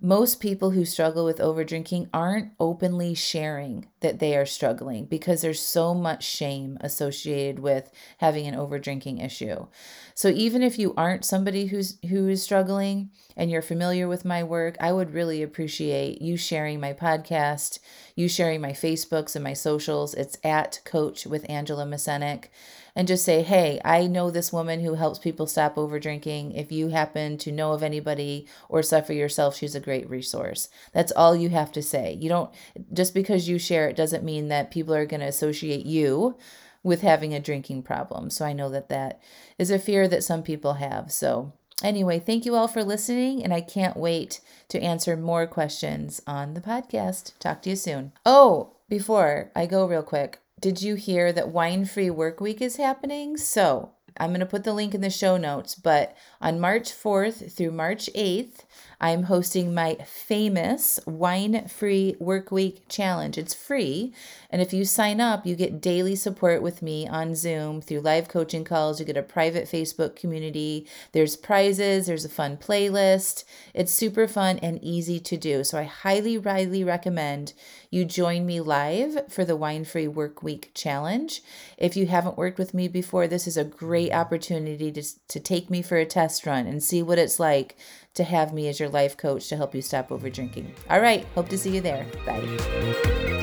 most 0.04 0.40
people 0.40 0.72
who 0.72 0.84
struggle 0.84 1.24
with 1.24 1.38
overdrinking 1.38 2.10
aren't 2.12 2.52
openly 2.60 3.14
sharing 3.14 3.86
that 4.00 4.18
they 4.18 4.36
are 4.36 4.48
struggling 4.48 5.06
because 5.06 5.42
there's 5.42 5.62
so 5.62 5.94
much 5.94 6.24
shame 6.24 6.76
associated 6.82 7.60
with 7.60 7.92
having 8.18 8.48
an 8.48 8.56
overdrinking 8.56 9.24
issue. 9.24 9.68
So 10.16 10.30
even 10.30 10.64
if 10.64 10.80
you 10.80 10.96
aren't 10.98 11.24
somebody 11.24 11.68
who's 11.68 12.00
who 12.10 12.28
is 12.28 12.42
struggling 12.42 13.12
and 13.38 13.52
you're 13.52 13.62
familiar 13.62 14.08
with 14.08 14.26
my 14.26 14.44
work, 14.44 14.76
I 14.80 14.92
would 14.92 15.14
really 15.14 15.44
appreciate 15.44 16.20
you 16.20 16.36
sharing 16.36 16.80
my 16.80 16.94
podcast, 16.94 17.78
you 18.16 18.28
sharing 18.28 18.60
my 18.60 18.72
Facebooks 18.72 19.36
and 19.36 19.44
my 19.44 19.54
socials. 19.54 20.16
It's 20.16 20.38
at 20.44 20.82
Coach 20.84 21.28
with 21.28 21.48
Angela 21.48 21.86
Mascenik 21.86 22.46
and 22.96 23.08
just 23.08 23.26
say, 23.26 23.42
hey, 23.42 23.80
I 23.86 24.08
know 24.08 24.30
this 24.30 24.52
woman 24.52 24.82
who 24.82 24.96
helps 24.96 25.20
people 25.20 25.48
stop 25.48 25.78
over 25.78 26.00
drinking. 26.00 26.54
If 26.54 26.72
you 26.72 26.90
happen 26.90 27.38
to 27.40 27.52
know 27.52 27.74
of 27.74 27.84
anybody 27.84 28.48
or 28.70 28.84
suffer 28.84 29.14
yourself, 29.14 29.56
she's 29.56 29.76
a 29.76 29.80
great 29.80 30.10
resource. 30.10 30.70
That's 30.94 31.12
all 31.14 31.36
you 31.36 31.50
have 31.50 31.72
to 31.74 31.82
say. 31.82 32.18
You 32.20 32.30
don't, 32.30 32.52
just 32.94 33.14
because 33.14 33.48
you 33.48 33.58
share 33.58 33.88
it 33.88 33.96
doesn't 33.96 34.24
mean 34.24 34.50
that 34.50 34.72
people 34.72 34.94
are 34.94 35.06
going 35.06 35.22
to 35.22 35.28
associate 35.28 35.86
you 35.86 36.38
with 36.84 37.02
having 37.02 37.34
a 37.34 37.40
drinking 37.40 37.84
problem. 37.84 38.30
So 38.30 38.46
I 38.46 38.54
know 38.54 38.70
that 38.70 38.90
that 38.90 39.20
is 39.58 39.72
a 39.72 39.80
fear 39.80 40.08
that 40.08 40.24
some 40.24 40.44
people 40.44 40.74
have. 40.74 41.12
So, 41.12 41.54
anyway, 41.84 42.20
thank 42.20 42.46
you 42.46 42.56
all 42.56 42.68
for 42.68 42.84
listening, 42.84 43.44
and 43.44 43.54
I 43.54 43.62
can't 43.62 43.98
wait 43.98 44.42
to 44.70 44.82
answer 44.82 45.16
more 45.16 45.48
questions 45.48 46.22
on 46.26 46.54
the 46.54 46.62
podcast. 46.62 47.38
Talk 47.40 47.62
to 47.64 47.70
you 47.70 47.76
soon. 47.76 48.14
Oh, 48.26 48.72
before 48.90 49.52
I 49.56 49.68
go, 49.68 49.86
real 49.86 50.04
quick, 50.04 50.40
did 50.62 50.84
you 50.84 50.94
hear 50.94 51.34
that 51.34 51.50
Wine 51.50 51.86
Free 51.86 52.12
Work 52.12 52.40
Week 52.40 52.62
is 52.62 52.76
happening? 52.78 53.36
So 53.36 53.94
I'm 54.20 54.30
going 54.30 54.40
to 54.42 54.46
put 54.46 54.64
the 54.64 54.74
link 54.74 54.94
in 54.94 55.02
the 55.02 55.10
show 55.10 55.38
notes, 55.38 55.76
but 55.76 56.16
on 56.42 56.60
March 56.60 56.92
4th 56.92 57.52
through 57.52 57.72
March 57.72 58.10
8th, 58.16 58.66
I'm 59.04 59.24
hosting 59.24 59.74
my 59.74 59.96
famous 60.06 61.00
wine 61.08 61.68
free 61.68 62.16
work 62.20 62.52
week 62.52 62.88
challenge. 62.88 63.36
It's 63.36 63.54
free. 63.54 64.14
And 64.52 64.62
if 64.62 64.74
you 64.74 64.86
sign 64.86 65.20
up, 65.20 65.44
you 65.44 65.56
get 65.56 65.82
daily 65.82 66.16
support 66.16 66.62
with 66.62 66.84
me 66.84 67.08
on 67.08 67.34
Zoom 67.34 67.82
through 67.82 68.02
live 68.02 68.28
coaching 68.28 68.64
calls. 68.64 69.00
You 69.00 69.08
get 69.08 69.18
a 69.18 69.24
private 69.24 69.66
Facebook 69.66 70.16
community. 70.16 70.88
There's 71.14 71.36
prizes, 71.36 72.06
there's 72.06 72.26
a 72.26 72.30
fun 72.30 72.58
playlist. 72.58 73.44
It's 73.74 73.92
super 73.92 74.28
fun 74.28 74.60
and 74.60 74.78
easy 74.84 75.20
to 75.20 75.36
do. 75.36 75.64
So 75.64 75.80
I 75.80 75.84
highly, 75.84 76.38
highly 76.40 76.84
recommend 76.84 77.54
you 77.90 78.06
join 78.06 78.46
me 78.46 78.62
live 78.62 79.32
for 79.32 79.44
the 79.44 79.56
Wine 79.56 79.84
Free 79.84 80.08
Work 80.08 80.44
Week 80.44 80.72
challenge. 80.74 81.42
If 81.78 81.98
you 81.98 82.06
haven't 82.06 82.38
worked 82.38 82.60
with 82.60 82.74
me 82.74 82.88
before, 82.88 83.28
this 83.28 83.48
is 83.48 83.58
a 83.58 83.66
great 83.66 84.01
opportunity 84.10 84.92
to, 84.92 85.04
to 85.28 85.40
take 85.40 85.70
me 85.70 85.82
for 85.82 85.98
a 85.98 86.06
test 86.06 86.46
run 86.46 86.66
and 86.66 86.82
see 86.82 87.04
what 87.04 87.20
it's 87.20 87.40
like 87.40 87.76
to 88.14 88.24
have 88.24 88.54
me 88.54 88.70
as 88.70 88.80
your 88.80 88.90
life 88.90 89.18
coach 89.18 89.50
to 89.50 89.58
help 89.58 89.76
you 89.76 89.82
stop 89.82 90.12
over 90.12 90.30
drinking. 90.30 90.74
All 90.90 91.02
right, 91.02 91.26
hope 91.36 91.50
to 91.50 91.58
see 91.58 91.76
you 91.76 91.82
there. 91.82 92.06
Bye. 92.26 92.40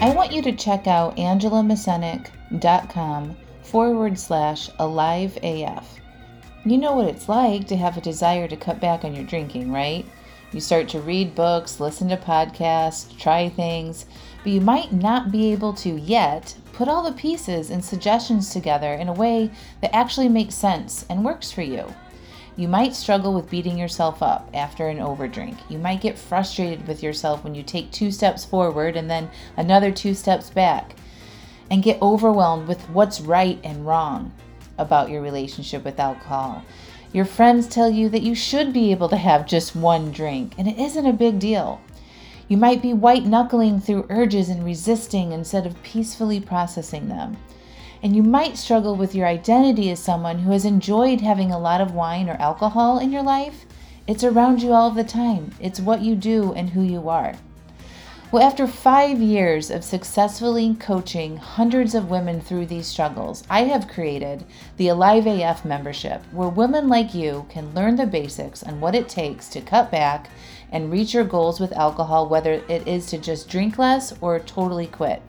I 0.00 0.14
want 0.14 0.32
you 0.32 0.40
to 0.42 0.52
check 0.52 0.86
out 0.86 1.16
angelamascenik.com 1.16 3.36
forward 3.62 4.18
slash 4.18 4.70
alive 4.78 5.36
AF. 5.42 5.96
You 6.64 6.78
know 6.78 6.94
what 6.94 7.08
it's 7.08 7.28
like 7.28 7.66
to 7.68 7.76
have 7.76 7.96
a 7.96 8.00
desire 8.00 8.48
to 8.48 8.56
cut 8.56 8.80
back 8.80 9.04
on 9.04 9.14
your 9.14 9.24
drinking, 9.24 9.70
right? 9.70 10.04
You 10.52 10.60
start 10.60 10.88
to 10.90 11.00
read 11.00 11.34
books, 11.34 11.78
listen 11.78 12.08
to 12.08 12.16
podcasts, 12.16 13.16
try 13.18 13.50
things, 13.50 14.06
but 14.42 14.52
you 14.52 14.62
might 14.62 14.92
not 14.92 15.30
be 15.30 15.52
able 15.52 15.74
to 15.74 15.90
yet 15.90 16.54
put 16.78 16.86
all 16.86 17.02
the 17.02 17.20
pieces 17.20 17.70
and 17.70 17.84
suggestions 17.84 18.52
together 18.52 18.94
in 18.94 19.08
a 19.08 19.12
way 19.12 19.50
that 19.80 19.92
actually 19.92 20.28
makes 20.28 20.54
sense 20.54 21.04
and 21.10 21.24
works 21.24 21.50
for 21.50 21.62
you. 21.62 21.92
You 22.54 22.68
might 22.68 22.94
struggle 22.94 23.34
with 23.34 23.50
beating 23.50 23.76
yourself 23.76 24.22
up 24.22 24.48
after 24.54 24.86
an 24.86 24.98
overdrink. 24.98 25.58
You 25.68 25.78
might 25.78 26.00
get 26.00 26.16
frustrated 26.16 26.86
with 26.86 27.02
yourself 27.02 27.42
when 27.42 27.56
you 27.56 27.64
take 27.64 27.90
two 27.90 28.12
steps 28.12 28.44
forward 28.44 28.96
and 28.96 29.10
then 29.10 29.28
another 29.56 29.90
two 29.90 30.14
steps 30.14 30.50
back, 30.50 30.94
and 31.68 31.82
get 31.82 32.00
overwhelmed 32.00 32.68
with 32.68 32.80
what's 32.90 33.20
right 33.20 33.58
and 33.64 33.84
wrong 33.84 34.32
about 34.78 35.10
your 35.10 35.20
relationship 35.20 35.84
with 35.84 35.98
alcohol. 35.98 36.64
Your 37.12 37.24
friends 37.24 37.66
tell 37.66 37.90
you 37.90 38.08
that 38.10 38.22
you 38.22 38.36
should 38.36 38.72
be 38.72 38.92
able 38.92 39.08
to 39.08 39.16
have 39.16 39.48
just 39.48 39.74
one 39.74 40.12
drink, 40.12 40.54
and 40.56 40.68
it 40.68 40.78
isn't 40.78 41.06
a 41.06 41.12
big 41.12 41.40
deal. 41.40 41.80
You 42.48 42.56
might 42.56 42.82
be 42.82 42.92
white 42.92 43.24
knuckling 43.24 43.80
through 43.80 44.06
urges 44.08 44.48
and 44.48 44.64
resisting 44.64 45.32
instead 45.32 45.66
of 45.66 45.82
peacefully 45.82 46.40
processing 46.40 47.08
them 47.08 47.36
and 48.02 48.14
you 48.14 48.22
might 48.22 48.56
struggle 48.56 48.94
with 48.94 49.14
your 49.14 49.26
identity 49.26 49.90
as 49.90 49.98
someone 49.98 50.40
who 50.40 50.52
has 50.52 50.64
enjoyed 50.64 51.20
having 51.20 51.50
a 51.50 51.58
lot 51.58 51.80
of 51.80 51.94
wine 51.94 52.28
or 52.28 52.34
alcohol 52.34 52.98
in 52.98 53.12
your 53.12 53.22
life. 53.22 53.66
It's 54.06 54.24
around 54.24 54.62
you 54.62 54.72
all 54.72 54.90
the 54.90 55.04
time, 55.04 55.52
it's 55.60 55.80
what 55.80 56.00
you 56.00 56.14
do 56.14 56.52
and 56.54 56.70
who 56.70 56.82
you 56.82 57.08
are. 57.08 57.34
Well, 58.30 58.42
after 58.42 58.66
five 58.66 59.20
years 59.20 59.70
of 59.70 59.82
successfully 59.82 60.76
coaching 60.78 61.38
hundreds 61.38 61.94
of 61.94 62.10
women 62.10 62.42
through 62.42 62.66
these 62.66 62.86
struggles, 62.86 63.42
I 63.48 63.64
have 63.64 63.88
created 63.88 64.44
the 64.76 64.88
Alive 64.88 65.26
AF 65.26 65.64
membership 65.64 66.22
where 66.30 66.48
women 66.48 66.88
like 66.88 67.14
you 67.14 67.46
can 67.48 67.74
learn 67.74 67.96
the 67.96 68.06
basics 68.06 68.62
on 68.62 68.80
what 68.80 68.94
it 68.94 69.08
takes 69.08 69.48
to 69.48 69.62
cut 69.62 69.90
back 69.90 70.28
and 70.70 70.90
reach 70.90 71.14
your 71.14 71.24
goals 71.24 71.60
with 71.60 71.72
alcohol, 71.72 72.28
whether 72.28 72.62
it 72.68 72.86
is 72.86 73.06
to 73.06 73.18
just 73.18 73.48
drink 73.48 73.78
less 73.78 74.14
or 74.20 74.38
totally 74.38 74.86
quit. 74.86 75.22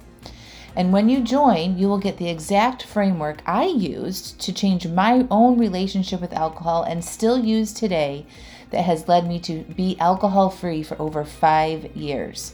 And 0.75 0.93
when 0.93 1.09
you 1.09 1.21
join, 1.21 1.77
you 1.77 1.87
will 1.87 1.97
get 1.97 2.17
the 2.17 2.29
exact 2.29 2.83
framework 2.83 3.41
I 3.45 3.65
used 3.65 4.39
to 4.41 4.53
change 4.53 4.87
my 4.87 5.25
own 5.29 5.57
relationship 5.57 6.21
with 6.21 6.33
alcohol 6.33 6.83
and 6.83 7.03
still 7.03 7.43
use 7.43 7.73
today 7.73 8.25
that 8.69 8.83
has 8.83 9.07
led 9.07 9.27
me 9.27 9.39
to 9.39 9.63
be 9.63 9.99
alcohol 9.99 10.49
free 10.49 10.83
for 10.83 11.01
over 11.01 11.25
five 11.25 11.95
years. 11.95 12.53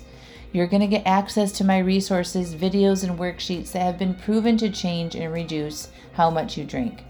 You're 0.54 0.68
going 0.68 0.82
to 0.82 0.88
get 0.88 1.06
access 1.06 1.52
to 1.54 1.66
my 1.66 1.80
resources, 1.80 2.56
videos, 2.56 3.04
and 3.04 3.20
worksheets 3.20 3.74
that 3.74 3.82
have 3.82 4.00
been 4.00 4.14
proven 4.14 4.56
to 4.58 4.70
change 4.70 5.14
and 5.14 5.34
reduce 5.34 5.90
how 6.14 6.30
much 6.30 6.58
you 6.58 6.64
drink. 6.64 7.04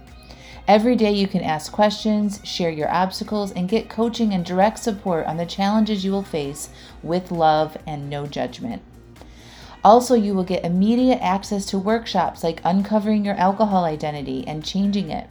Every 0.67 0.95
day, 0.95 1.11
you 1.11 1.27
can 1.27 1.41
ask 1.41 1.71
questions, 1.71 2.39
share 2.43 2.71
your 2.71 2.91
obstacles, 2.91 3.51
and 3.51 3.69
get 3.69 3.87
coaching 3.87 4.33
and 4.33 4.43
direct 4.43 4.79
support 4.79 5.27
on 5.27 5.37
the 5.37 5.45
challenges 5.45 6.03
you 6.03 6.11
will 6.11 6.23
face 6.23 6.69
with 7.03 7.31
love 7.31 7.77
and 7.85 8.09
no 8.09 8.25
judgment. 8.25 8.81
Also, 9.83 10.15
you 10.15 10.33
will 10.33 10.43
get 10.43 10.65
immediate 10.65 11.21
access 11.21 11.67
to 11.67 11.77
workshops 11.77 12.43
like 12.43 12.61
uncovering 12.63 13.23
your 13.23 13.35
alcohol 13.35 13.83
identity 13.83 14.43
and 14.47 14.65
changing 14.65 15.11
it, 15.11 15.29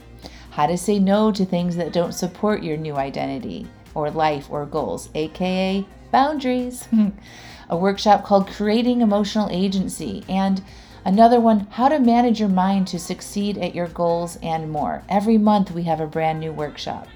how 0.51 0.67
to 0.67 0.77
say 0.77 0.99
no 0.99 1.33
to 1.33 1.43
things 1.43 1.75
that 1.75 1.91
don't 1.91 2.13
support 2.13 2.63
your 2.63 2.77
new 2.77 2.95
identity, 2.95 3.67
or 3.93 4.09
life 4.09 4.49
or 4.49 4.65
goals, 4.65 5.09
aka 5.15 5.85
boundaries. 6.11 6.87
a 7.69 7.75
workshop 7.75 8.23
called 8.23 8.47
Creating 8.47 9.01
Emotional 9.01 9.49
Agency, 9.51 10.23
and 10.29 10.63
another 11.05 11.39
one, 11.39 11.67
How 11.71 11.87
to 11.87 11.99
Manage 11.99 12.39
Your 12.41 12.49
Mind 12.49 12.87
to 12.87 12.99
Succeed 12.99 13.57
at 13.59 13.75
Your 13.75 13.87
Goals, 13.87 14.37
and 14.43 14.69
more. 14.69 15.03
Every 15.07 15.37
month 15.37 15.71
we 15.71 15.83
have 15.83 16.01
a 16.01 16.07
brand 16.07 16.41
new 16.41 16.51
workshop. 16.51 17.07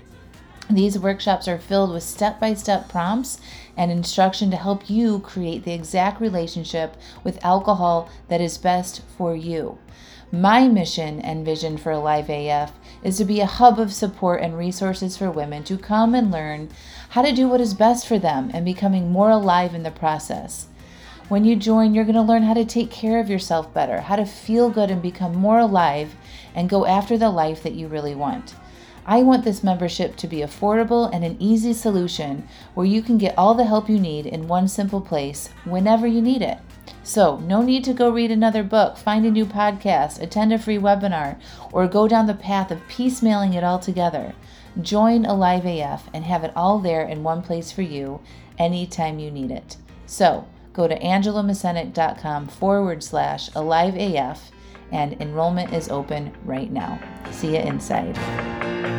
These 0.69 0.99
workshops 0.99 1.47
are 1.47 1.57
filled 1.57 1.91
with 1.91 2.03
step 2.03 2.39
by 2.39 2.53
step 2.53 2.87
prompts 2.87 3.41
and 3.75 3.91
instruction 3.91 4.51
to 4.51 4.57
help 4.57 4.87
you 4.87 5.19
create 5.19 5.65
the 5.65 5.73
exact 5.73 6.21
relationship 6.21 6.95
with 7.23 7.43
alcohol 7.43 8.07
that 8.27 8.39
is 8.39 8.59
best 8.59 9.01
for 9.17 9.35
you. 9.35 9.79
My 10.31 10.67
mission 10.67 11.19
and 11.21 11.43
vision 11.43 11.75
for 11.77 11.91
Alive 11.91 12.29
AF 12.29 12.71
is 13.01 13.17
to 13.17 13.25
be 13.25 13.41
a 13.41 13.47
hub 13.47 13.79
of 13.79 13.91
support 13.91 14.43
and 14.43 14.55
resources 14.55 15.17
for 15.17 15.31
women 15.31 15.63
to 15.63 15.75
come 15.75 16.13
and 16.13 16.29
learn 16.29 16.69
how 17.09 17.23
to 17.23 17.33
do 17.33 17.47
what 17.47 17.61
is 17.61 17.73
best 17.73 18.05
for 18.05 18.19
them 18.19 18.51
and 18.53 18.63
becoming 18.63 19.11
more 19.11 19.31
alive 19.31 19.73
in 19.73 19.81
the 19.81 19.89
process. 19.89 20.67
When 21.29 21.45
you 21.45 21.55
join, 21.55 21.93
you're 21.93 22.05
going 22.05 22.15
to 22.15 22.23
learn 22.23 22.41
how 22.41 22.55
to 22.55 22.65
take 22.65 22.89
care 22.89 23.19
of 23.19 23.29
yourself 23.29 23.71
better, 23.71 24.01
how 24.01 24.15
to 24.15 24.25
feel 24.25 24.71
good 24.71 24.89
and 24.89 24.99
become 24.99 25.35
more 25.35 25.59
alive 25.59 26.15
and 26.55 26.67
go 26.67 26.87
after 26.87 27.19
the 27.19 27.29
life 27.29 27.61
that 27.61 27.75
you 27.75 27.87
really 27.87 28.15
want. 28.15 28.55
I 29.05 29.21
want 29.21 29.43
this 29.43 29.63
membership 29.63 30.15
to 30.15 30.27
be 30.27 30.37
affordable 30.37 31.07
and 31.13 31.23
an 31.23 31.37
easy 31.39 31.73
solution 31.73 32.47
where 32.73 32.87
you 32.87 33.03
can 33.03 33.19
get 33.19 33.37
all 33.37 33.53
the 33.53 33.65
help 33.65 33.87
you 33.87 33.99
need 33.99 34.25
in 34.25 34.47
one 34.47 34.67
simple 34.67 35.01
place 35.01 35.49
whenever 35.65 36.07
you 36.07 36.19
need 36.19 36.41
it. 36.41 36.57
So, 37.03 37.37
no 37.37 37.61
need 37.61 37.83
to 37.83 37.93
go 37.93 38.09
read 38.09 38.31
another 38.31 38.63
book, 38.63 38.97
find 38.97 39.23
a 39.23 39.29
new 39.29 39.45
podcast, 39.45 40.19
attend 40.19 40.51
a 40.51 40.57
free 40.57 40.79
webinar, 40.79 41.39
or 41.71 41.87
go 41.87 42.07
down 42.07 42.25
the 42.25 42.33
path 42.33 42.71
of 42.71 42.87
piecemealing 42.87 43.53
it 43.53 43.63
all 43.63 43.77
together. 43.77 44.33
Join 44.81 45.25
Alive 45.25 45.67
AF 45.67 46.09
and 46.11 46.23
have 46.25 46.43
it 46.43 46.53
all 46.55 46.79
there 46.79 47.03
in 47.03 47.21
one 47.21 47.43
place 47.43 47.71
for 47.71 47.83
you 47.83 48.19
anytime 48.57 49.19
you 49.19 49.29
need 49.29 49.51
it. 49.51 49.77
So, 50.07 50.47
go 50.73 50.87
to 50.87 50.97
angelamascenik.com 50.99 52.47
forward 52.47 53.03
slash 53.03 53.49
alive 53.55 53.95
AF 53.95 54.51
and 54.91 55.21
enrollment 55.21 55.73
is 55.73 55.89
open 55.89 56.33
right 56.43 56.71
now. 56.71 56.99
See 57.31 57.55
you 57.55 57.61
inside. 57.61 58.98